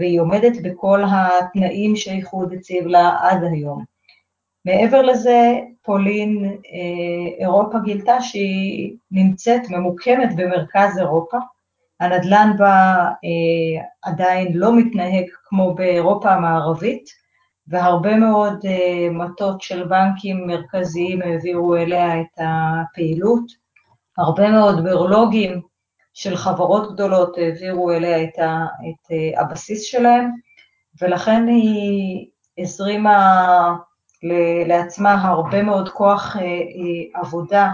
[0.00, 3.84] והיא עומדת בכל התנאים שהאיחוד הציב לה עד היום.
[4.64, 6.58] מעבר לזה, פולין,
[7.38, 11.38] אירופה גילתה שהיא נמצאת, ממוקמת במרכז אירופה,
[12.00, 13.04] הנדל"ן בה
[14.02, 17.21] עדיין לא מתנהג כמו באירופה המערבית,
[17.72, 18.64] והרבה מאוד
[19.10, 23.44] מטות של בנקים מרכזיים העבירו אליה את הפעילות,
[24.18, 25.60] הרבה מאוד ברולוגים
[26.14, 30.30] של חברות גדולות העבירו אליה את, ה, את הבסיס שלהם,
[31.02, 32.26] ולכן היא
[32.58, 33.74] הזרימה
[34.66, 36.36] לעצמה הרבה מאוד כוח
[37.14, 37.70] עבודה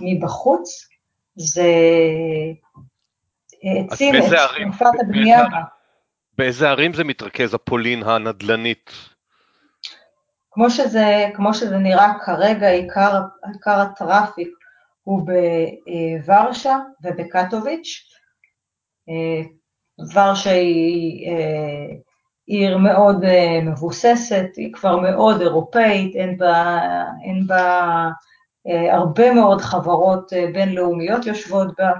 [0.00, 0.88] מבחוץ,
[1.36, 1.72] זה
[3.62, 4.22] העצים את
[4.56, 5.60] תנופת הבנייה בה.
[6.38, 8.90] באיזה ערים זה מתרכז, הפולין הנדל"נית?
[10.58, 13.20] כמו שזה, כמו שזה נראה כרגע, עיקר,
[13.52, 14.48] עיקר הטראפיק
[15.02, 18.04] הוא בוורשה ובקטוביץ'.
[20.14, 21.30] ורשה היא
[22.46, 23.24] עיר מאוד
[23.62, 26.78] מבוססת, היא כבר מאוד אירופאית, אין בה,
[27.24, 28.08] אין בה
[28.92, 31.90] הרבה מאוד חברות בינלאומיות יושבות בה,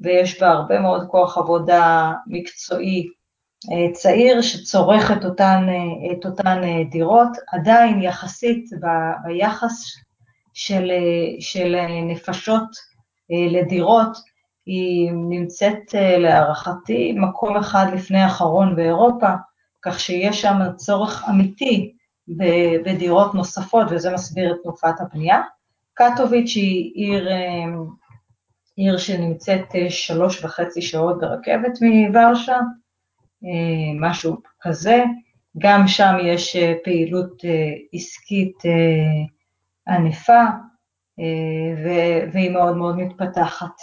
[0.00, 3.08] ויש בה הרבה מאוד כוח עבודה מקצועי
[3.92, 5.66] צעיר שצורך את אותן,
[6.12, 8.86] את אותן דירות, עדיין יחסית ב,
[9.24, 9.84] ביחס
[10.54, 10.90] של,
[11.40, 11.76] של
[12.08, 12.68] נפשות
[13.30, 14.16] לדירות,
[14.66, 19.28] היא נמצאת להערכתי מקום אחד לפני האחרון באירופה,
[19.82, 21.92] כך שיש שם צורך אמיתי
[22.84, 25.42] בדירות נוספות, וזה מסביר את תנופת הבנייה.
[25.94, 27.28] קטוביץ' היא עיר,
[28.76, 32.58] עיר שנמצאת שלוש וחצי שעות ברכבת מוורשה,
[34.00, 35.04] משהו כזה,
[35.58, 37.42] גם שם יש פעילות
[37.92, 38.58] עסקית
[39.88, 40.42] ענפה,
[42.32, 43.74] והיא מאוד מאוד מתפתחת.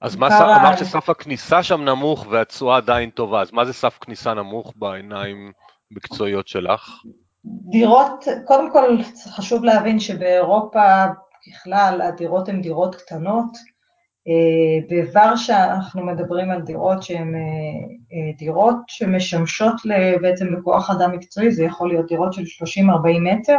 [0.00, 3.98] אז מה סף, אמרת שסף הכניסה שם נמוך והתשואה עדיין טובה, אז מה זה סף
[4.00, 5.52] כניסה נמוך בעיניים
[5.90, 6.90] מקצועיות שלך?
[7.44, 8.96] דירות, קודם כל
[9.30, 11.04] חשוב להבין שבאירופה
[11.46, 13.50] ככלל הדירות הן דירות קטנות,
[14.88, 17.34] בוורשה אנחנו מדברים על דירות שהן
[18.38, 19.74] דירות שמשמשות
[20.22, 22.84] בעצם לכוח אדם מקצועי, זה יכול להיות דירות של 30-40
[23.20, 23.58] מטר,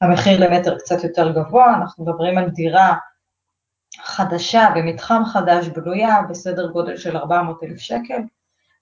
[0.00, 2.94] המחיר למטר קצת יותר גבוה, אנחנו מדברים על דירה
[4.02, 8.20] חדשה במתחם חדש בנויה בסדר גודל של 400,000 שקל.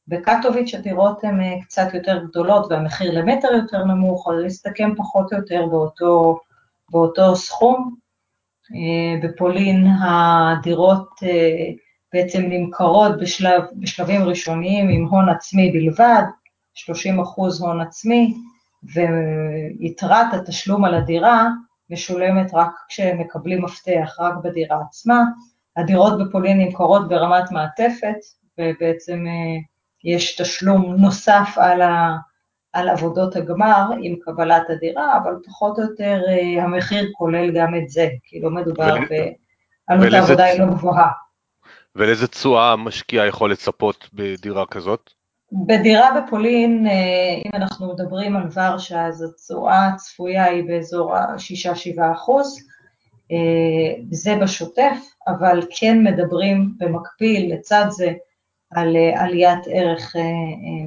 [0.09, 5.67] בקטוביץ' הדירות הן קצת יותר גדולות והמחיר למטר יותר נמוך, אבל להסתכם פחות או יותר
[5.67, 6.39] באותו,
[6.91, 7.95] באותו סכום.
[9.23, 11.09] בפולין הדירות
[12.13, 16.23] בעצם נמכרות בשלב, בשלבים ראשוניים עם הון עצמי בלבד,
[16.75, 18.35] 30 אחוז הון עצמי,
[18.95, 21.49] ויתרת התשלום על הדירה
[21.91, 25.23] משולמת רק כשמקבלים מפתח, רק בדירה עצמה.
[25.77, 28.17] הדירות בפולין נמכרות ברמת מעטפת,
[28.59, 29.25] ובעצם
[30.05, 32.17] יש תשלום נוסף על, ה,
[32.79, 36.23] על עבודות הגמר עם קבלת הדירה, אבל פחות או יותר
[36.63, 38.95] המחיר כולל גם את זה, כי לא מדובר.
[39.89, 41.09] בעלות העבודה היא לא גבוהה.
[41.97, 45.11] ולאיזה תשואה המשקיע יכול לצפות בדירה כזאת?
[45.53, 46.87] בדירה בפולין,
[47.45, 52.69] אם אנחנו מדברים על ורשה, אז התשואה הצפויה היא באזור ה-6-7 אחוז,
[54.11, 54.97] זה בשוטף,
[55.29, 58.13] אבל כן מדברים במקביל לצד זה
[58.71, 60.17] על עליית ערך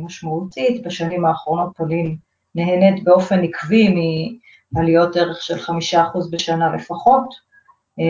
[0.04, 2.16] משמעותית, בשנים האחרונות פולין
[2.56, 3.96] נהנית באופן עקבי
[4.72, 7.52] מעליות ערך של 5 אחוז בשנה לפחות,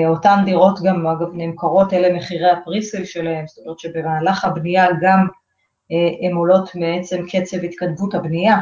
[0.07, 5.27] אותן דירות גם אגב נמכרות, אלה מחירי הפריסל שלהם, זאת אומרת שבמהלך הבנייה גם
[6.21, 8.57] הן עולות מעצם קצב התקדמות הבנייה,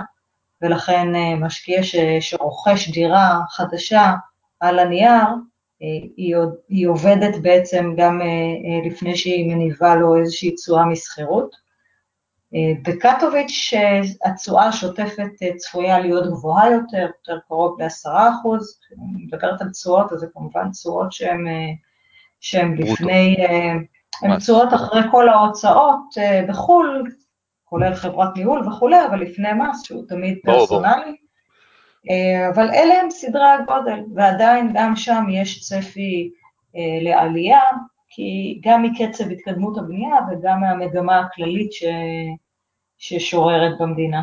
[0.62, 1.08] ולכן
[1.40, 1.82] משקיע
[2.20, 4.14] שרוכש דירה חדשה
[4.60, 5.26] על הנייר,
[5.80, 6.36] היא,
[6.70, 8.22] היא עובדת בעצם גם
[8.86, 11.70] לפני שהיא מניבה לו איזושהי תשואה משכירות.
[12.84, 13.74] בקטוביץ'
[14.26, 20.20] התשואה השוטפת צפויה להיות גבוהה יותר, יותר קרוב ל-10 אחוז, אני מדברת על תשואות, אז
[20.20, 21.12] זה כמובן תשואות
[22.40, 23.36] שהן לפני,
[24.22, 26.16] הן תשואות אחרי כל ההוצאות
[26.48, 27.04] בחו"ל,
[27.66, 31.16] כולל חברת ניהול וכולי, אבל לפני מס, שהוא תמיד פרסונלי.
[32.54, 36.32] אבל אלה הם סדרי הגודל, ועדיין גם שם יש צפי
[37.02, 37.62] לעלייה,
[38.10, 41.84] כי גם מקצב התקדמות הבנייה וגם מהמגמה הכללית ש...
[42.98, 44.22] ששוררת במדינה.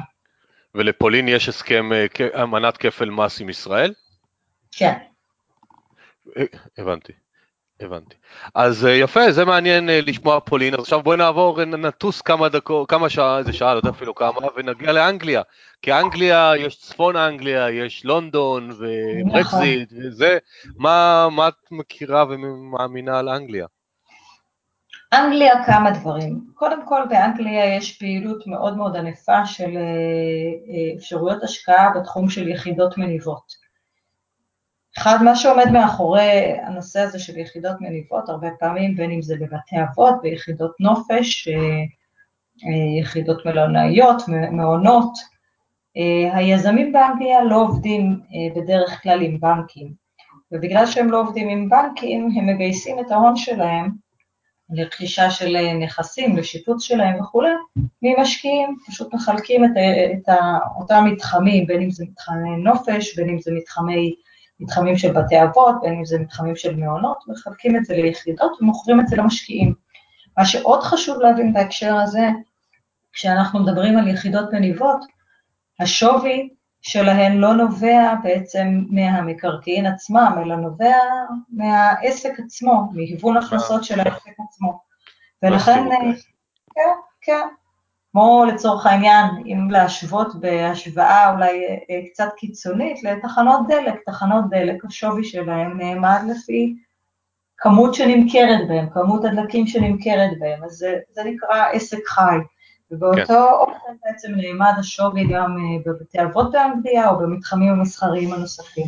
[0.75, 1.91] ולפולין יש הסכם,
[2.43, 3.95] אמנת כפל מס עם ישראל?
[4.73, 4.99] כן.
[6.79, 7.13] הבנתי.
[7.81, 8.17] הבנתי.
[8.55, 13.39] אז יפה, זה מעניין לשמוע פולין, אז עכשיו בואי נעבור, נטוס כמה דקות, כמה שעה,
[13.39, 15.43] איזה שעה, לא יודע אפילו כמה, ונגיע לאנגליה.
[15.83, 20.39] כי אנגליה, יש צפון אנגליה, יש לונדון וברקזיט וזה,
[20.77, 23.67] מה, מה את מכירה ומאמינה על אנגליה?
[25.13, 26.41] אנגליה כמה דברים.
[26.55, 29.71] קודם כל, באנגליה יש פעילות מאוד מאוד ענפה של
[30.99, 33.66] אפשרויות השקעה בתחום של יחידות מניבות.
[34.99, 39.77] אחד, מה שעומד מאחורי הנושא הזה של יחידות מניבות, הרבה פעמים, בין אם זה בבתי
[39.83, 41.49] אבות, ביחידות נופש,
[43.01, 45.13] יחידות מלונאיות, מעונות,
[46.33, 48.21] היזמים באנגליה לא עובדים
[48.57, 49.93] בדרך כלל עם בנקים,
[50.53, 53.91] ובגלל שהם לא עובדים עם בנקים, הם מגייסים את ההון שלהם
[54.71, 57.51] לרכישה של נכסים, לשיפוץ שלהם וכולי,
[58.03, 59.71] ממשקיעים, פשוט מחלקים את,
[60.13, 60.35] את
[60.81, 64.15] אותם מתחמים, בין אם זה מתחמי נופש, בין אם זה מתחמי
[64.61, 69.01] מתחמים של בתי אבות, בין אם זה מתחמים של מעונות, מחלקים את זה ליחידות ומוכרים
[69.01, 69.75] את זה למשקיעים.
[70.39, 72.29] מה שעוד חשוב להבין בהקשר הזה,
[73.13, 75.05] כשאנחנו מדברים על יחידות מניבות,
[75.81, 76.49] השווי
[76.83, 80.97] שלהן לא נובע בעצם מהמקרקעין עצמם, אלא נובע
[81.51, 84.81] מהעסק עצמו, מהיוון הכנסות של העסק עצמו.
[85.43, 85.85] ולכן,
[86.75, 86.91] כן,
[87.21, 87.47] כן,
[88.17, 91.63] כמו לצורך העניין, אם להשוות בהשוואה אולי
[92.13, 96.75] קצת קיצונית לתחנות דלק, תחנות דלק, השווי שלהן נאמד לפי
[97.57, 102.37] כמות שנמכרת בהן, כמות הדלקים שנמכרת בהן, אז זה, זה נקרא עסק חי.
[102.91, 103.35] ובאותו כן.
[103.35, 105.57] אופן בעצם נאמד השווי גם
[105.87, 108.87] בבתי אבות באנגליה או במתחמים המסחריים הנוספים.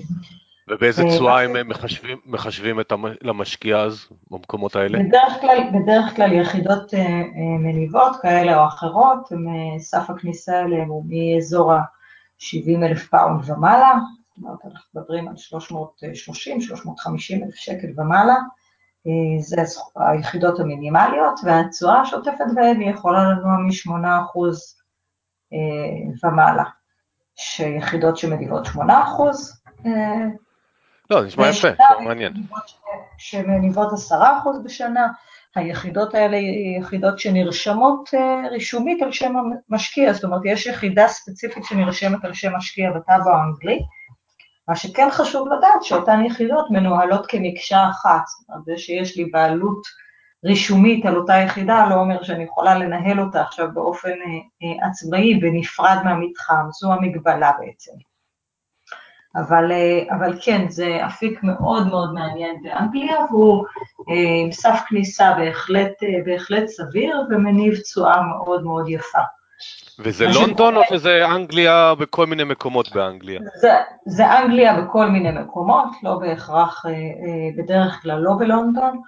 [0.68, 2.92] ובאיזה צורה הם מחשבים, מחשבים את
[3.24, 4.98] המשקיע אז במקומות האלה?
[4.98, 6.94] בדרך כלל, בדרך כלל יחידות
[7.60, 9.28] מניבות כאלה או אחרות,
[9.78, 13.94] סף הכניסה אליהם הוא מאזור ה-70 אלף פאונד ומעלה,
[14.28, 15.38] זאת אומרת, אנחנו מדברים על 330-350
[17.44, 18.36] אלף שקל ומעלה,
[19.40, 19.62] זה
[19.96, 24.38] היחידות המינימליות, והתשואה השוטפת בהן היא יכולה לנוע מ-8%
[26.24, 26.64] ומעלה.
[27.40, 28.78] שיחידות שמניבות 8%.
[31.10, 31.68] לא, זה נשמע יפה,
[32.00, 32.32] מעניין.
[33.18, 34.14] שמניבות 10%
[34.64, 35.06] בשנה,
[35.54, 36.36] היחידות האלה
[36.80, 38.10] יחידות שנרשמות
[38.50, 39.34] רישומית על שם
[39.70, 43.78] המשקיע, זאת אומרת, יש יחידה ספציפית שנרשמת על שם משקיע בטאבו האנגלי,
[44.68, 49.82] מה שכן חשוב לדעת שאותן יחידות מנוהלות כמקשה אחת, זאת אומרת, זה שיש לי בעלות
[50.44, 54.12] רישומית על אותה יחידה לא אומר שאני יכולה לנהל אותה עכשיו באופן
[54.82, 57.92] עצמאי בנפרד מהמתחם, זו המגבלה בעצם.
[59.36, 59.72] אבל,
[60.18, 63.64] אבל כן, זה אפיק מאוד מאוד מעניין באנגליה, והוא
[64.44, 65.92] עם סף כניסה בהחלט,
[66.24, 69.18] בהחלט סביר ומניב תשואה מאוד מאוד יפה.
[69.98, 73.40] וזה לונדון או שזה אנגליה בכל מיני מקומות באנגליה?
[73.60, 73.72] זה,
[74.06, 76.84] זה אנגליה בכל מיני מקומות, לא בהכרח,
[77.58, 79.00] בדרך כלל לא בלונדון.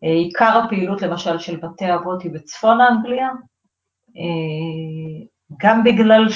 [0.00, 3.28] עיקר הפעילות למשל של בתי אבות היא בצפון אנגליה,
[5.60, 6.28] גם בגלל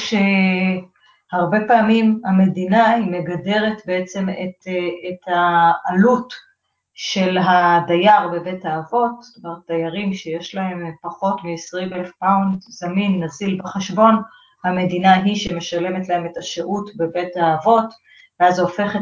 [1.31, 4.69] שהרבה פעמים המדינה היא מגדרת בעצם את,
[5.09, 6.35] את העלות
[6.95, 13.61] של הדייר בבית האבות, זאת אומרת, דיירים שיש להם פחות מ-20 אלף פאונד זמין, נזיל
[13.63, 14.15] בחשבון,
[14.65, 17.95] המדינה היא שמשלמת להם את השהות בבית האבות,
[18.41, 18.97] ואז זה הופך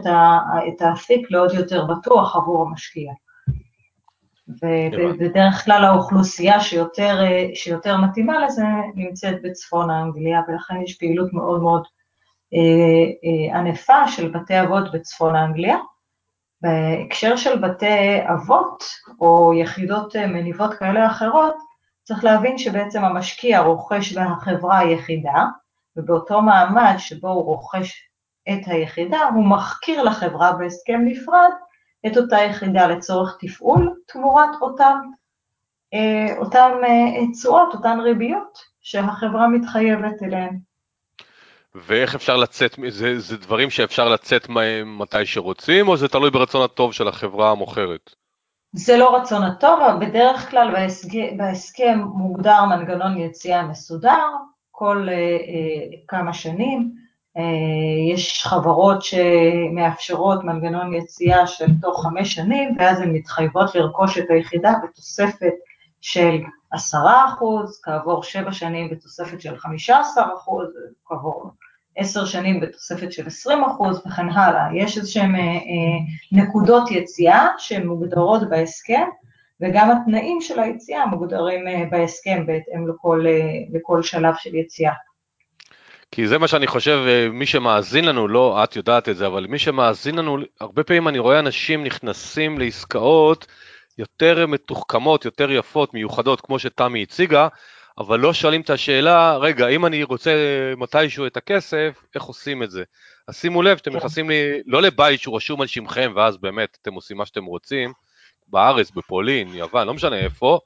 [0.68, 3.12] את האפיק לעוד יותר בטוח עבור המשקיע.
[4.62, 7.20] ובדרך כלל האוכלוסייה שיותר,
[7.54, 8.64] שיותר מתאימה לזה
[8.94, 11.86] נמצאת בצפון האנגליה, ולכן יש פעילות מאוד מאוד
[13.54, 15.76] ענפה של בתי אבות בצפון האנגליה.
[16.62, 18.84] בהקשר של בתי אבות,
[19.20, 21.54] או יחידות מניבות כאלה או אחרות,
[22.04, 25.44] צריך להבין שבעצם המשקיע רוכש בחברה היחידה,
[25.96, 28.08] ובאותו מעמד שבו הוא רוכש
[28.48, 31.50] את היחידה, הוא מחכיר לחברה בהסכם נפרד
[32.06, 34.96] את אותה יחידה לצורך תפעול, תמורת אותן
[37.32, 40.58] תשואות, אותן ריביות שהחברה מתחייבת אליהן.
[41.86, 46.62] ואיך אפשר לצאת, זה, זה דברים שאפשר לצאת מהם מתי שרוצים, או זה תלוי ברצון
[46.62, 48.14] הטוב של החברה המוכרת?
[48.72, 54.26] זה לא רצון הטוב, אבל בדרך כלל בהסכם, בהסכם מוגדר מנגנון יציאה מסודר,
[54.70, 56.92] כל uh, uh, כמה שנים,
[57.38, 57.40] uh,
[58.14, 64.72] יש חברות שמאפשרות מנגנון יציאה של תוך חמש שנים, ואז הן מתחייבות לרכוש את היחידה
[64.82, 65.54] בתוספת
[66.00, 66.38] של
[66.70, 70.68] עשרה אחוז, כעבור שבע שנים בתוספת של חמישה עשר אחוז,
[71.06, 71.50] כעבור
[71.98, 74.68] עשר שנים בתוספת של עשרים אחוז וכן הלאה.
[74.74, 75.98] יש איזשהן אה, אה,
[76.32, 79.04] נקודות יציאה שהן מוגדרות בהסכם,
[79.60, 83.24] וגם התנאים של היציאה מוגדרים אה, בהסכם בהתאם לכל,
[83.72, 84.92] לכל שלב של יציאה.
[86.10, 86.98] כי זה מה שאני חושב,
[87.32, 91.18] מי שמאזין לנו, לא את יודעת את זה, אבל מי שמאזין לנו, הרבה פעמים אני
[91.18, 93.46] רואה אנשים נכנסים לעסקאות
[93.98, 97.48] יותר מתוחכמות, יותר יפות, מיוחדות, כמו שתמי הציגה,
[97.98, 100.30] אבל לא שואלים את השאלה, רגע, אם אני רוצה
[100.76, 102.84] מתישהו את הכסף, איך עושים את זה?
[103.28, 103.96] אז שימו לב, אתם כן.
[103.96, 107.92] נכנסים לי, לא לבית שהוא רשום על שמכם, ואז באמת אתם עושים מה שאתם רוצים,
[108.48, 110.60] בארץ, בפולין, יוון, לא משנה איפה,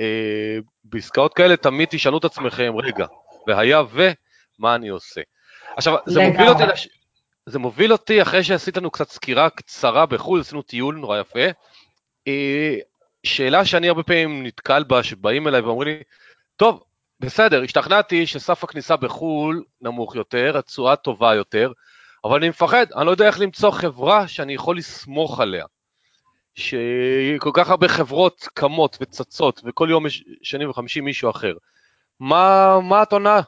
[0.00, 3.06] אה, בעסקאות כאלה תמיד תשאלו את עצמכם, רגע,
[3.46, 4.08] והיה ו,
[4.58, 5.20] מה אני עושה?
[5.76, 6.88] עכשיו, זה מוביל אותי, לש...
[7.46, 11.46] זה מוביל אותי, אחרי שעשית לנו קצת סקירה קצרה בחו"ל, עשינו טיול נורא יפה,
[12.28, 12.76] אה,
[13.24, 16.02] שאלה שאני הרבה פעמים נתקל בה, שבאים אליי ואומרים לי,
[16.60, 16.82] טוב,
[17.20, 21.72] בסדר, השתכנעתי שסף הכניסה בחו"ל נמוך יותר, התשואה טובה יותר,
[22.24, 25.66] אבל אני מפחד, אני לא יודע איך למצוא חברה שאני יכול לסמוך עליה.
[26.54, 31.52] שכל כך הרבה חברות קמות וצצות, וכל יום יש שני וחמישי מישהו אחר.
[32.20, 33.40] מה, מה את עונה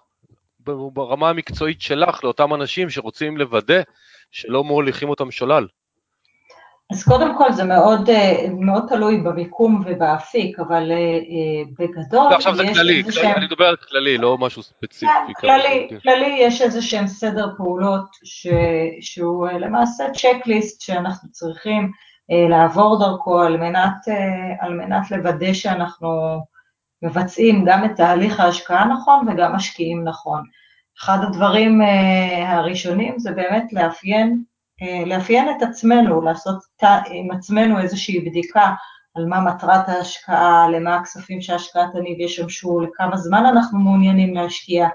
[0.93, 3.83] ברמה המקצועית שלך לאותם אנשים שרוצים לוודא
[4.31, 5.67] שלא מוליכים אותם שולל?
[6.91, 12.57] אז קודם כל זה מאוד, אה, מאוד תלוי במיקום ובאפיק, אבל אה, בגדול לא, עכשיו
[12.57, 13.37] זה כללי, שהם...
[13.37, 15.07] אני מדבר על כללי, לא משהו ספציפי.
[15.07, 15.99] כן, כללי, כן.
[15.99, 18.47] כללי יש איזה שהם סדר פעולות ש...
[19.01, 21.91] שהוא אה, למעשה צ'קליסט שאנחנו צריכים
[22.51, 24.09] לעבור דרכו על מנת,
[24.61, 26.41] על מנת לוודא שאנחנו
[27.03, 30.43] מבצעים גם את תהליך ההשקעה נכון וגם משקיעים נכון.
[31.01, 31.81] אחד הדברים
[32.47, 34.52] הראשונים זה באמת לאפיין אה,
[35.07, 36.59] לאפיין את עצמנו, לעשות
[37.11, 38.73] עם עצמנו איזושהי בדיקה
[39.15, 44.89] על מה מטרת ההשקעה, למה הכספים שההשקעה תניב ישמשו, לכמה זמן אנחנו מעוניינים להשקיע,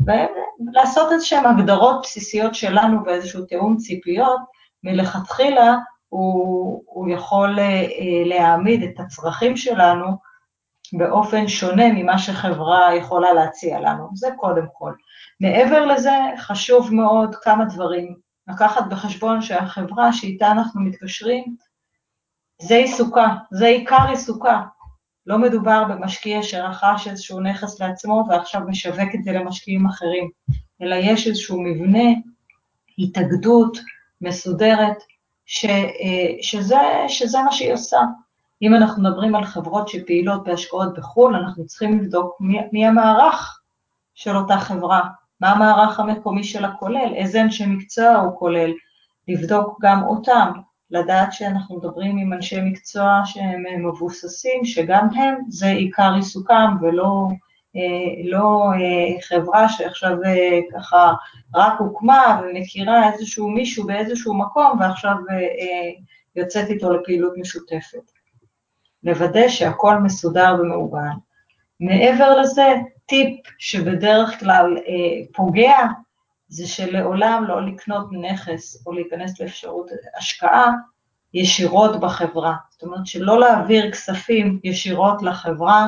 [0.00, 4.40] ולעשות איזשהן הגדרות בסיסיות שלנו ואיזשהו תיאום ציפיות,
[4.84, 5.76] מלכתחילה
[6.08, 7.86] הוא, הוא יכול אה,
[8.24, 10.06] להעמיד את הצרכים שלנו
[10.92, 14.92] באופן שונה ממה שחברה יכולה להציע לנו, זה קודם כל.
[15.40, 18.25] מעבר לזה, חשוב מאוד כמה דברים.
[18.48, 21.56] לקחת בחשבון שהחברה שאיתה אנחנו מתקשרים,
[22.62, 24.62] זה עיסוקה, זה עיקר עיסוקה.
[25.26, 30.30] לא מדובר במשקיע שרכש איזשהו נכס לעצמו ועכשיו משווק את זה למשקיעים אחרים.
[30.82, 32.08] אלא יש איזשהו מבנה,
[32.98, 33.78] התאגדות
[34.20, 34.96] מסודרת,
[35.46, 38.00] ש, אה, שזה, שזה מה שהיא עושה.
[38.62, 43.60] אם אנחנו מדברים על חברות שפעילות בהשקעות בחו"ל, אנחנו צריכים לבדוק מי, מי המערך
[44.14, 45.00] של אותה חברה,
[45.40, 48.72] מה המערך המקומי שלה כולל, איזה אנשי מקצוע הוא כולל,
[49.28, 50.50] לבדוק גם אותם,
[50.90, 57.28] לדעת שאנחנו מדברים עם אנשי מקצוע שהם מבוססים, שגם הם, זה עיקר עיסוקם ולא
[57.76, 61.12] אה, לא אה, חברה שעכשיו אה, ככה
[61.54, 65.14] רק הוקמה ומכירה איזשהו מישהו באיזשהו מקום ועכשיו
[66.36, 68.12] יוצאת איתו לפעילות משותפת.
[69.02, 71.16] לוודא שהכל מסודר ומעוגן.
[71.80, 72.74] מעבר לזה,
[73.06, 74.76] טיפ שבדרך כלל
[75.32, 75.76] פוגע,
[76.48, 80.72] זה שלעולם לא לקנות נכס או להיכנס לאפשרות השקעה
[81.34, 82.54] ישירות בחברה.
[82.70, 85.86] זאת אומרת שלא להעביר כספים ישירות לחברה,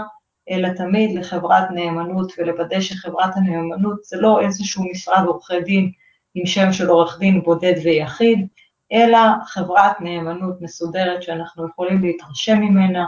[0.51, 5.93] אלא תמיד לחברת נאמנות ולוודא שחברת הנאמנות זה לא איזשהו משרד עורכי דין
[6.35, 8.47] עם שם של עורך דין בודד ויחיד,
[8.93, 13.05] אלא חברת נאמנות מסודרת שאנחנו יכולים להתרשם ממנה.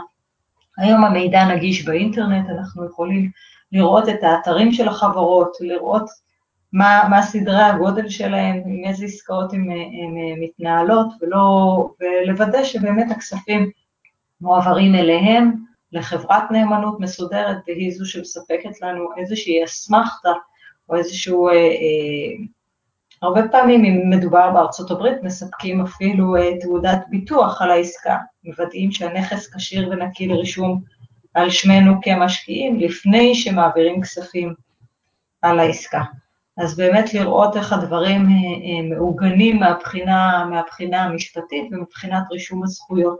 [0.77, 3.31] היום המידע נגיש באינטרנט, אנחנו יכולים
[3.71, 6.09] לראות את האתרים של החברות, לראות
[6.73, 9.67] מה, מה סדרי הגודל שלהם, עם איזה עסקאות הן
[10.39, 13.69] מתנהלות, ולא, ולוודא שבאמת הכספים
[14.41, 15.51] מועברים אליהם,
[15.91, 20.31] לחברת נאמנות מסודרת, והיא זו שמספקת לנו איזושהי אסמכתה
[20.89, 22.45] או איזשהו, אה, אה,
[23.21, 29.55] הרבה פעמים אם מדובר בארצות הברית, מספקים אפילו אה, תעודת ביטוח על העסקה, מוודאים שהנכס
[29.55, 30.81] כשיר ונקי לרישום
[31.33, 34.53] על שמנו כמשקיעים, לפני שמעבירים כספים
[35.41, 36.01] על העסקה.
[36.57, 43.17] אז באמת לראות איך הדברים אה, אה, מעוגנים מהבחינה, מהבחינה המשפטית ומבחינת רישום הזכויות.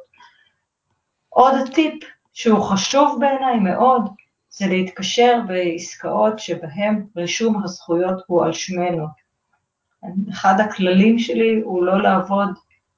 [1.30, 2.04] עוד טיפ
[2.34, 4.10] שהוא חשוב בעיניי מאוד,
[4.50, 9.06] זה להתקשר בעסקאות שבהן רישום הזכויות הוא על שמנו.
[10.32, 12.50] אחד הכללים שלי הוא לא לעבוד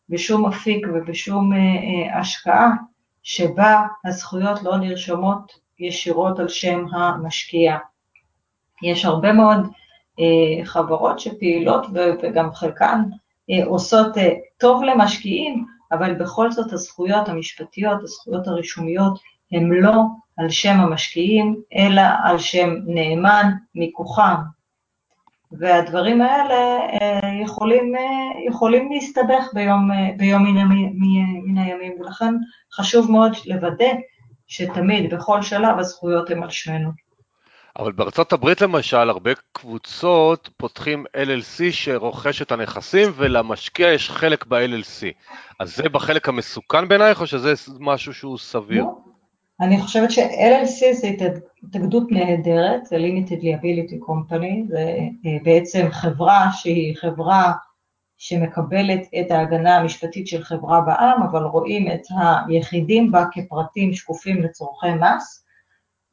[0.09, 2.69] בשום אפיק ובשום אה, אה, השקעה
[3.23, 7.77] שבה הזכויות לא נרשמות ישירות על שם המשקיע.
[8.83, 9.59] יש הרבה מאוד
[10.19, 11.85] אה, חברות שפעילות
[12.21, 13.01] וגם חלקן
[13.65, 14.07] עושות
[14.57, 19.19] טוב למשקיעים, אבל בכל זאת הזכויות המשפטיות, הזכויות הרישומיות,
[19.51, 20.03] הן לא
[20.37, 24.35] על שם המשקיעים, אלא על שם נאמן מכוחם.
[25.59, 30.67] והדברים האלה אה, יכולים, אה, יכולים להסתבך ביום, אה, ביום מן,
[31.45, 32.33] מן הימים, ולכן
[32.73, 33.91] חשוב מאוד לוודא
[34.47, 36.89] שתמיד, בכל שלב, הזכויות הן על שמנו.
[37.79, 45.05] אבל בארצות הברית למשל, הרבה קבוצות פותחים LLC שרוכש את הנכסים ולמשקיע יש חלק ב-LLC.
[45.59, 48.83] אז זה בחלק המסוכן בעינייך או שזה משהו שהוא סביר?
[48.83, 48.97] לא.
[49.61, 51.07] אני חושבת ש-LLC זה
[51.63, 57.51] התאגדות נהדרת, זה Limited Liability Company, זה אה, בעצם חברה שהיא חברה
[58.17, 62.01] שמקבלת את ההגנה המשפטית של חברה בעם, אבל רואים את
[62.47, 65.45] היחידים בה כפרטים שקופים לצורכי מס.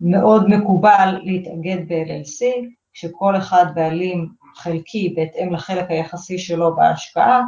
[0.00, 2.44] מאוד מקובל להתאגד ב-LLC,
[2.92, 7.42] כשכל אחד בעלים חלקי בהתאם לחלק היחסי שלו בהשקעה,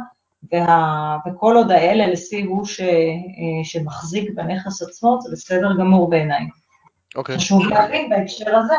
[0.51, 1.17] וה...
[1.27, 2.81] וכל עוד ה-LLC הוא ש...
[3.63, 6.45] שמחזיק בנכס עצמו, זה בסדר גמור בעיניי.
[7.15, 7.37] אוקיי.
[7.37, 8.77] חשוב להבין בהקשר הזה,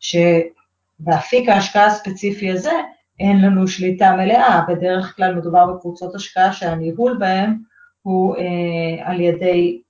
[0.00, 2.72] שבאפיק ההשקעה הספציפי הזה,
[3.20, 7.58] אין לנו שליטה מלאה, בדרך כלל מדובר בקבוצות השקעה שהניהול בהן
[8.02, 9.82] הוא אה, על ידי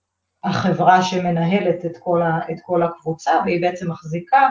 [0.44, 4.48] החברה שמנהלת את כל, ה, את כל הקבוצה, והיא בעצם מחזיקה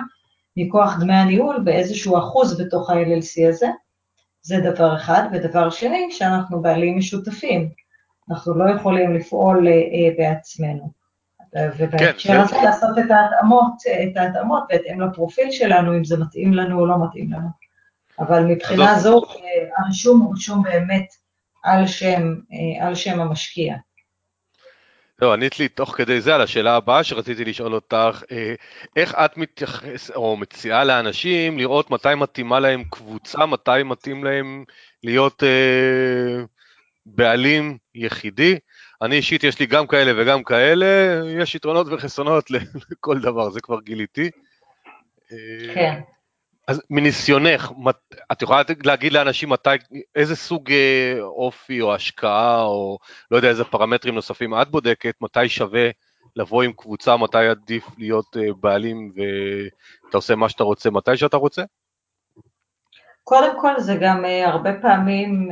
[0.57, 3.67] מכוח דמי הניהול באיזשהו אחוז בתוך ה-LLC הזה.
[4.41, 5.29] זה דבר אחד.
[5.31, 7.69] ודבר שני, שאנחנו בעלים משותפים.
[8.29, 9.73] אנחנו לא יכולים לפעול אה,
[10.17, 10.91] בעצמנו.
[11.77, 12.61] ובהקשר כן, הזה זה...
[12.63, 13.73] לעשות את ההתאמות,
[14.11, 17.47] את ההתאמות בהתאם לפרופיל שלנו, אם זה מתאים לנו או לא מתאים לנו.
[18.19, 19.03] אבל מבחינה אז...
[19.03, 19.39] זו, אה,
[19.77, 21.07] הרישום הוא רישום באמת
[21.63, 23.75] על שם, אה, על שם המשקיע.
[25.21, 28.53] לא, ענית לי תוך כדי זה על השאלה הבאה שרציתי לשאול אותך, אה,
[28.95, 34.63] איך את מתייחס או מציעה לאנשים לראות מתי מתאימה להם קבוצה, מתי מתאים להם
[35.03, 36.43] להיות אה,
[37.05, 38.59] בעלים יחידי?
[39.01, 42.51] אני אישית יש לי גם כאלה וגם כאלה, יש יתרונות וחסרונות
[42.91, 44.29] לכל דבר, זה כבר גיליתי.
[45.31, 46.01] אה, כן.
[46.67, 47.71] אז מניסיונך,
[48.31, 49.69] את יכולה להגיד לאנשים מתי,
[50.15, 52.97] איזה סוג אה, אופי או השקעה או
[53.31, 55.89] לא יודע איזה פרמטרים נוספים את בודקת, מתי שווה
[56.35, 61.37] לבוא עם קבוצה, מתי עדיף להיות אה, בעלים ואתה עושה מה שאתה רוצה, מתי שאתה
[61.37, 61.63] רוצה?
[63.27, 65.49] קודם כל זה גם אה, הרבה פעמים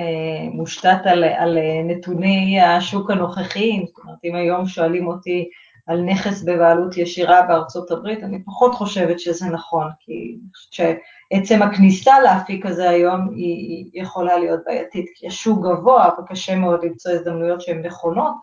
[0.52, 5.50] מושתת על, על נתוני השוק הנוכחיים, זאת אומרת אם היום שואלים אותי
[5.88, 10.98] על נכס בבעלות ישירה בארצות הברית, אני פחות חושבת שזה נכון, כי אני חושבת
[11.34, 16.84] שעצם הכניסה לאפיק הזה היום היא, היא יכולה להיות בעייתית, כי השוק גבוה וקשה מאוד
[16.84, 18.34] למצוא הזדמנויות שהן נכונות,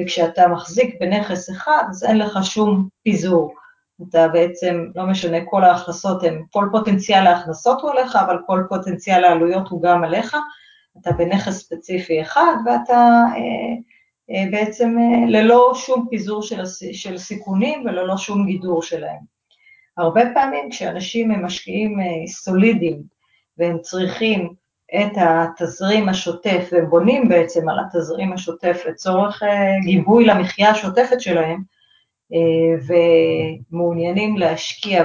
[0.00, 3.54] וכשאתה מחזיק בנכס אחד, אז אין לך שום פיזור.
[4.08, 9.24] אתה בעצם, לא משנה, כל ההכנסות הן, כל פוטנציאל ההכנסות הוא עליך, אבל כל פוטנציאל
[9.24, 10.36] העלויות הוא גם עליך.
[11.00, 12.94] אתה בנכס ספציפי אחד, ואתה
[13.36, 13.74] אה,
[14.30, 19.36] אה, בעצם אה, ללא שום פיזור של, של סיכונים וללא שום גידור שלהם.
[19.96, 23.02] הרבה פעמים כשאנשים הם משקיעים אה, סולידיים
[23.58, 24.52] והם צריכים
[24.94, 31.62] את התזרים השוטף, והם בונים בעצם על התזרים השוטף לצורך אה, גיבוי למחיה השוטפת שלהם,
[33.72, 35.04] ומעוניינים להשקיע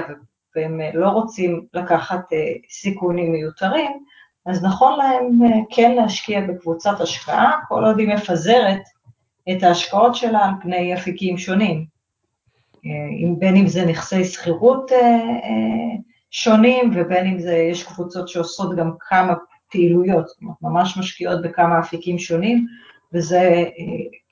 [0.56, 3.90] והם לא רוצים לקחת אה, סיכונים מיותרים,
[4.46, 8.80] אז נכון להם כן להשקיע בקבוצת השקעה, כל עוד היא מפזרת
[9.50, 11.84] את ההשקעות שלה על פני אפיקים שונים.
[13.38, 14.90] בין אם זה נכסי שכירות
[16.30, 19.34] שונים, ובין אם זה, יש קבוצות שעושות גם כמה
[19.70, 22.66] פעילויות, זאת אומרת, ממש משקיעות בכמה אפיקים שונים,
[23.12, 23.64] וזה אה,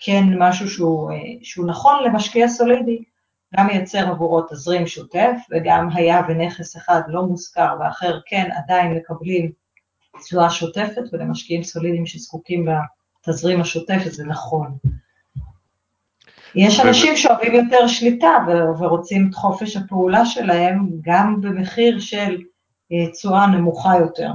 [0.00, 3.02] כן משהו שהוא, אה, שהוא נכון למשקיע סולידי,
[3.56, 9.52] גם מייצר עבורו תזרים שוטף, וגם היה ונכס אחד לא מושכר ואחר כן עדיין מקבלים
[10.20, 12.66] תשואה שוטפת, ולמשקיעים סולידיים שזקוקים
[13.26, 14.76] לתזרים השוטף, זה נכון.
[16.54, 18.32] יש אנשים שאוהבים יותר שליטה
[18.78, 22.38] ורוצים את חופש הפעולה שלהם גם במחיר של
[22.92, 24.30] אה, תשואה נמוכה יותר.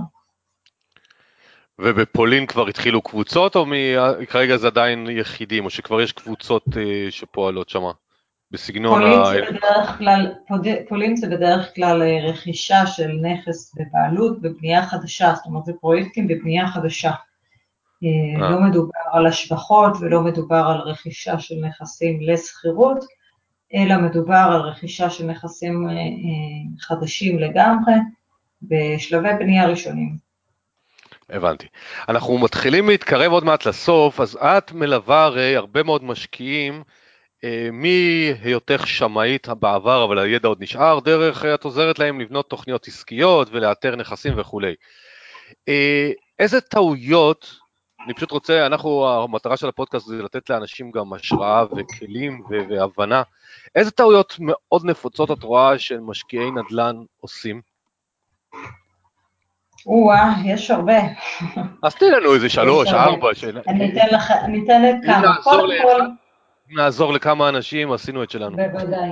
[1.79, 3.65] ובפולין כבר התחילו קבוצות, או
[4.29, 7.83] כרגע זה עדיין יחידים, או שכבר יש קבוצות אה, שפועלות שם,
[8.51, 9.25] בסגנון פולין ה...
[9.25, 10.31] זה בדרך כלל,
[10.89, 16.27] פולין זה בדרך כלל אה, רכישה של נכס בבעלות בבנייה חדשה, זאת אומרת זה פרויקטים
[16.27, 17.11] בבנייה חדשה.
[18.03, 18.49] אה, אה.
[18.49, 23.05] לא מדובר על השבחות ולא מדובר על רכישה של נכסים לשכירות,
[23.73, 25.87] אלא מדובר על רכישה של נכסים
[26.79, 27.93] חדשים לגמרי,
[28.61, 30.24] בשלבי בנייה ראשונים.
[31.29, 31.67] הבנתי.
[32.09, 36.83] אנחנו מתחילים להתקרב עוד מעט לסוף, אז את מלווה הרי הרבה מאוד משקיעים
[37.43, 43.47] אה, מהיותך שמאית בעבר, אבל הידע עוד נשאר, דרך את עוזרת להם לבנות תוכניות עסקיות
[43.51, 44.75] ולאתר נכסים וכולי.
[45.69, 47.55] אה, איזה טעויות,
[48.05, 53.23] אני פשוט רוצה, אנחנו, המטרה של הפודקאסט זה לתת לאנשים גם השראה וכלים והבנה,
[53.75, 57.61] איזה טעויות מאוד נפוצות את רואה שמשקיעי נדל"ן עושים?
[59.85, 60.99] או-אה, יש הרבה.
[61.83, 63.29] אז תני לנו איזה שלוש, ארבע.
[63.67, 65.35] אני אתן לך, אני אתן כמה.
[65.43, 66.01] קודם כל...
[66.71, 68.57] אם נעזור לכמה אנשים, עשינו את שלנו.
[68.57, 69.11] בוודאי.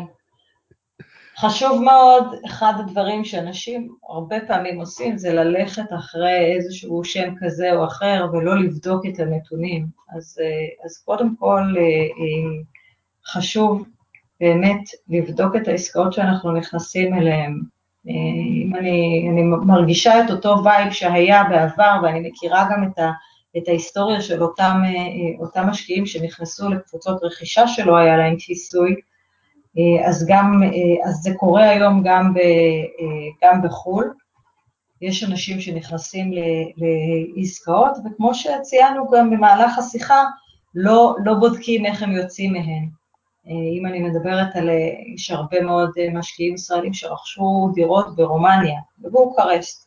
[1.38, 7.86] חשוב מאוד, אחד הדברים שאנשים הרבה פעמים עושים זה ללכת אחרי איזשהו שם כזה או
[7.86, 9.88] אחר ולא לבדוק את הנתונים.
[10.17, 12.63] אז, אה, אז קודם כל אה, אה,
[13.26, 13.86] חשוב
[14.39, 17.61] באמת לבדוק את העסקאות שאנחנו נכנסים אליהן,
[18.08, 23.12] אם אני, אני מרגישה את אותו וייב שהיה בעבר, ואני מכירה גם את, ה,
[23.58, 24.82] את ההיסטוריה של אותם,
[25.39, 28.95] אותם משקיעים שנכנסו לקבוצות רכישה שלא היה להם כיסוי,
[30.06, 30.62] אז, גם,
[31.06, 32.39] אז זה קורה היום גם, ב,
[33.43, 34.14] גם בחו"ל.
[35.01, 36.32] יש אנשים שנכנסים
[37.38, 40.24] לעסקאות, וכמו שציינו גם במהלך השיחה,
[40.76, 43.03] לא, לא בודקים איך הם יוצאים מהן.
[43.47, 48.79] אה, אם אני מדברת על, אה, יש הרבה מאוד אה, משקיעים ישראלים שרכשו דירות ברומניה,
[48.99, 49.85] בבוקרשט,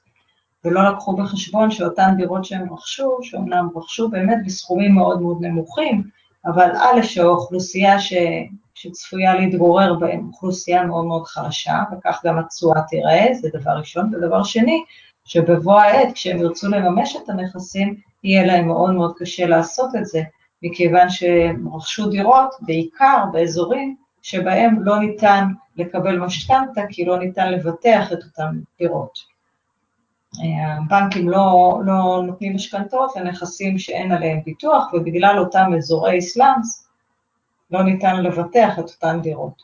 [0.65, 6.03] ולא לקחו בחשבון שאותן דירות שהם רכשו, שאומנם רכשו באמת בסכומים מאוד מאוד נמוכים,
[6.47, 8.13] אבל א', שהאוכלוסייה ש,
[8.75, 14.15] שצפויה להתגורר בהן, אוכלוסייה מאוד מאוד חלשה, וכך גם התשואה תיראה, זה דבר ראשון.
[14.15, 14.85] ודבר שני,
[15.25, 17.95] שבבוא העת, כשהם ירצו לממש את הנכסים,
[18.25, 20.23] יהיה להם מאוד מאוד קשה לעשות את זה,
[20.63, 25.45] מכיוון שהם רכשו דירות בעיקר באזורים שבהם לא ניתן
[25.77, 29.37] לקבל משכנתה, כי לא ניתן לבטח את אותן דירות.
[30.43, 36.89] הבנקים לא, לא נותנים משכנתאות לנכסים שאין עליהם ביטוח, ובגלל אותם אזורי סלאמס
[37.71, 39.63] לא ניתן לבטח את אותן דירות.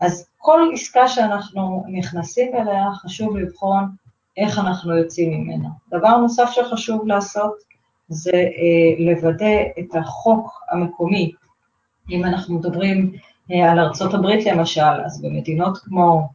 [0.00, 3.84] אז כל עסקה שאנחנו נכנסים אליה, חשוב לבחון
[4.36, 5.68] איך אנחנו יוצאים ממנה.
[5.90, 7.52] דבר נוסף שחשוב לעשות,
[8.08, 11.32] זה אה, לוודא את החוק המקומי.
[12.10, 13.12] אם אנחנו מדברים
[13.52, 16.28] אה, על ארצות הברית למשל, אז במדינות כמו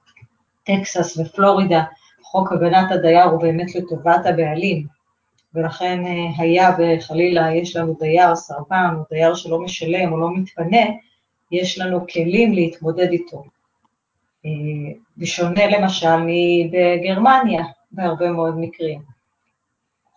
[0.63, 1.83] טקסס ופלורידה,
[2.23, 4.87] חוק הגנת הדייר הוא באמת לטובת הבעלים,
[5.53, 10.85] ולכן אה, היה וחלילה יש לנו דייר סרבן או דייר שלא משלם או לא מתפנה,
[11.51, 13.43] יש לנו כלים להתמודד איתו.
[15.17, 19.16] בשונה למשל מבגרמניה, בהרבה מאוד מקרים.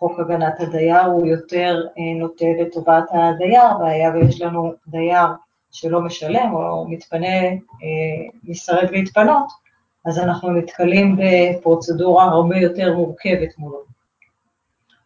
[0.00, 5.26] חוק הגנת הדייר הוא יותר אה, נוטה לטובת הדייר, והיה ויש לנו דייר
[5.70, 9.46] שלא משלם או מתפנה, אה, מסרב להתפנות,
[10.06, 13.82] אז אנחנו נתקלים בפרוצדורה הרבה יותר מורכבת מולו.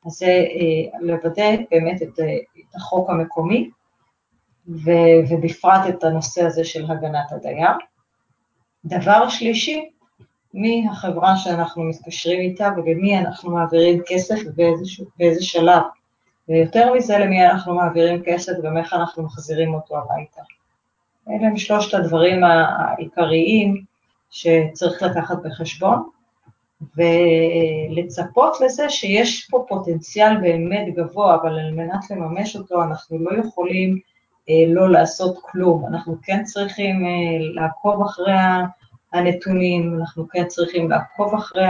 [0.07, 2.19] אז זה אה, לוודא באמת את,
[2.59, 3.71] את החוק המקומי,
[5.29, 7.71] ובפרט את הנושא הזה של הגנת הדייר.
[8.85, 9.91] דבר שלישי,
[10.55, 15.83] מי החברה שאנחנו מתקשרים איתה ולמי אנחנו מעבירים כסף ובאיזה שלב.
[16.49, 20.41] ויותר מזה, למי אנחנו מעבירים כסף וגם איך אנחנו מחזירים אותו הביתה.
[21.29, 23.85] אלה הם שלושת הדברים העיקריים
[24.31, 26.03] שצריך לקחת בחשבון,
[26.97, 33.99] ולצפות לזה שיש פה פוטנציאל באמת גבוה, אבל על מנת לממש אותו אנחנו לא יכולים
[34.49, 35.87] אה, לא לעשות כלום.
[35.87, 37.11] אנחנו כן צריכים אה,
[37.55, 38.33] לעקוב אחרי
[39.15, 41.67] הנתונים, אנחנו כן צריכים לעקוב אחרי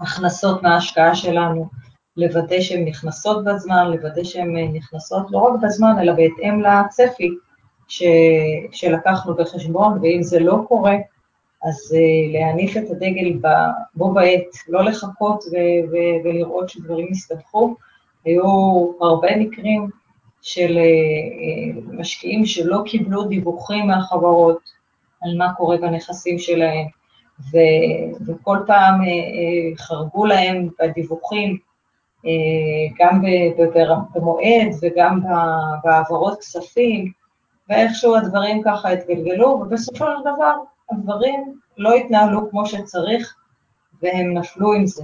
[0.00, 1.68] ההכנסות מההשקעה שלנו,
[2.16, 7.30] לוודא שהן נכנסות בזמן, לוודא שהן אה, נכנסות לא רק בזמן, אלא בהתאם לצפי
[7.88, 8.02] ש...
[8.72, 10.96] שלקחנו בחשבון, ואם זה לא קורה,
[11.64, 11.96] אז
[12.32, 13.38] להניף את הדגל
[13.94, 17.76] בו בעת, לא לחכות ו- ו- ולראות שדברים יסתבכו.
[18.24, 18.42] היו
[19.00, 19.88] הרבה מקרים
[20.42, 24.73] של אה, משקיעים שלא קיבלו דיווחים מהחברות
[25.24, 26.86] על מה קורה בנכסים שלהם,
[27.40, 31.58] ו- וכל פעם אה, חרגו להם בדיווחים,
[32.98, 33.22] גם
[34.14, 35.20] במועד וגם
[35.84, 37.12] בהעברות כספים,
[37.68, 40.54] ואיכשהו הדברים ככה התגלגלו, ובסופו של דבר
[40.90, 43.34] הדברים לא התנהלו כמו שצריך,
[44.02, 45.02] והם נפלו עם זה.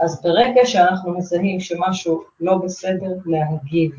[0.00, 3.92] אז ברגע שאנחנו מזהים שמשהו לא בסדר, להגיב.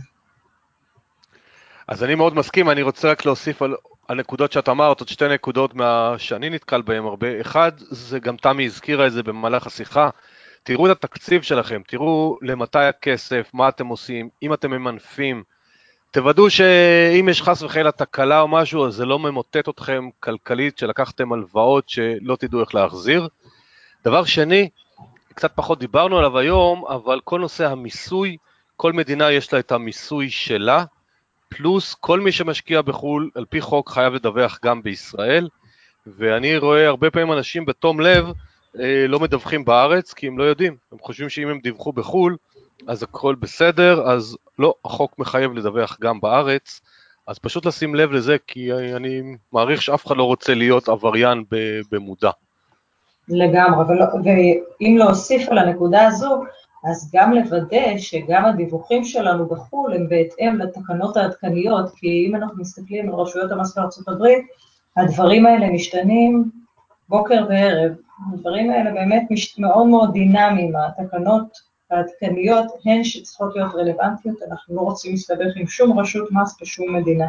[1.88, 3.76] אז אני מאוד מסכים, אני רוצה רק להוסיף על
[4.10, 7.42] הנקודות שאת אמרת, עוד שתי נקודות מה שאני נתקל בהן הרבה.
[7.42, 10.10] אחד, זה גם תמי הזכירה את זה במהלך השיחה,
[10.64, 15.44] תראו את התקציב שלכם, תראו למתי הכסף, מה אתם עושים, אם אתם ממנפים,
[16.12, 21.34] תוודאו שאם יש חס וחלילה תקלה או משהו, אז זה לא ממוטט אתכם כלכלית, שלקחתם
[21.34, 23.28] הלוואות שלא תדעו איך להחזיר.
[24.06, 24.70] דבר שני,
[25.34, 28.38] קצת פחות דיברנו עליו היום, אבל כל נושא המיסוי,
[28.78, 30.86] כל מדינה יש לה את המיסוי שלה,
[31.58, 35.48] פלוס כל מי שמשקיע בחו"ל, על פי חוק חייב לדווח גם בישראל,
[36.08, 38.26] ואני רואה הרבה פעמים אנשים בתום לב
[38.80, 42.38] אה, לא מדווחים בארץ, כי הם לא יודעים, הם חושבים שאם הם דיווחו בחו"ל,
[42.88, 46.82] אז הכל בסדר, אז לא, החוק מחייב לדווח גם בארץ,
[47.28, 49.22] אז פשוט לשים לב לזה, כי אני
[49.54, 51.44] מעריך שאף אחד לא רוצה להיות עבריין
[51.92, 52.32] במודע.
[53.28, 53.96] לגמרי,
[54.26, 56.44] ואם להוסיף על הנקודה הזו,
[56.84, 63.10] אז גם לוודא שגם הדיווחים שלנו בחו"ל הם בהתאם לתקנות העדכניות, כי אם אנחנו מסתכלים
[63.10, 64.46] על רשויות המס בארצות הברית,
[64.98, 66.52] הדברים האלה משתנים
[67.10, 67.92] בוקר וערב.
[68.34, 69.24] הדברים האלה באמת
[69.58, 71.58] מאוד מאוד דינמיים, התקנות
[71.92, 77.28] העדכניות הן שצריכות להיות רלוונטיות, אנחנו לא רוצים להסתבך עם שום רשות מס בשום מדינה.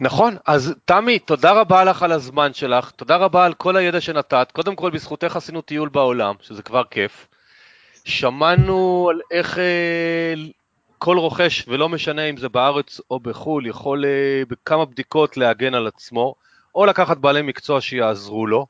[0.00, 4.48] נכון, אז תמי, תודה רבה לך על הזמן שלך, תודה רבה על כל הידע שנתת,
[4.52, 7.28] קודם כל בזכותך עשינו טיול בעולם, שזה כבר כיף.
[8.04, 10.34] שמענו על איך אה,
[10.98, 15.86] כל רוכש, ולא משנה אם זה בארץ או בחו"ל, יכול אה, בכמה בדיקות להגן על
[15.86, 16.34] עצמו,
[16.74, 18.66] או לקחת בעלי מקצוע שיעזרו לו.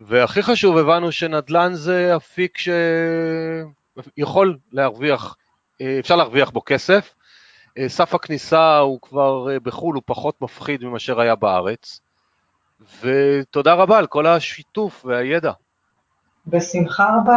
[0.00, 2.58] והכי חשוב, הבנו שנדל"ן זה אפיק
[4.18, 5.36] שיכול להרוויח,
[5.80, 7.14] אה, אפשר להרוויח בו כסף,
[7.88, 12.00] סף הכניסה הוא כבר אה, בחו"ל, הוא פחות מפחיד ממה היה בארץ.
[13.02, 15.52] ותודה רבה על כל השיתוף והידע.
[16.46, 17.36] בשמחה רבה.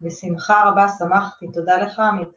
[0.00, 2.28] בשמחה רבה, שמחתי, תודה לך עמית.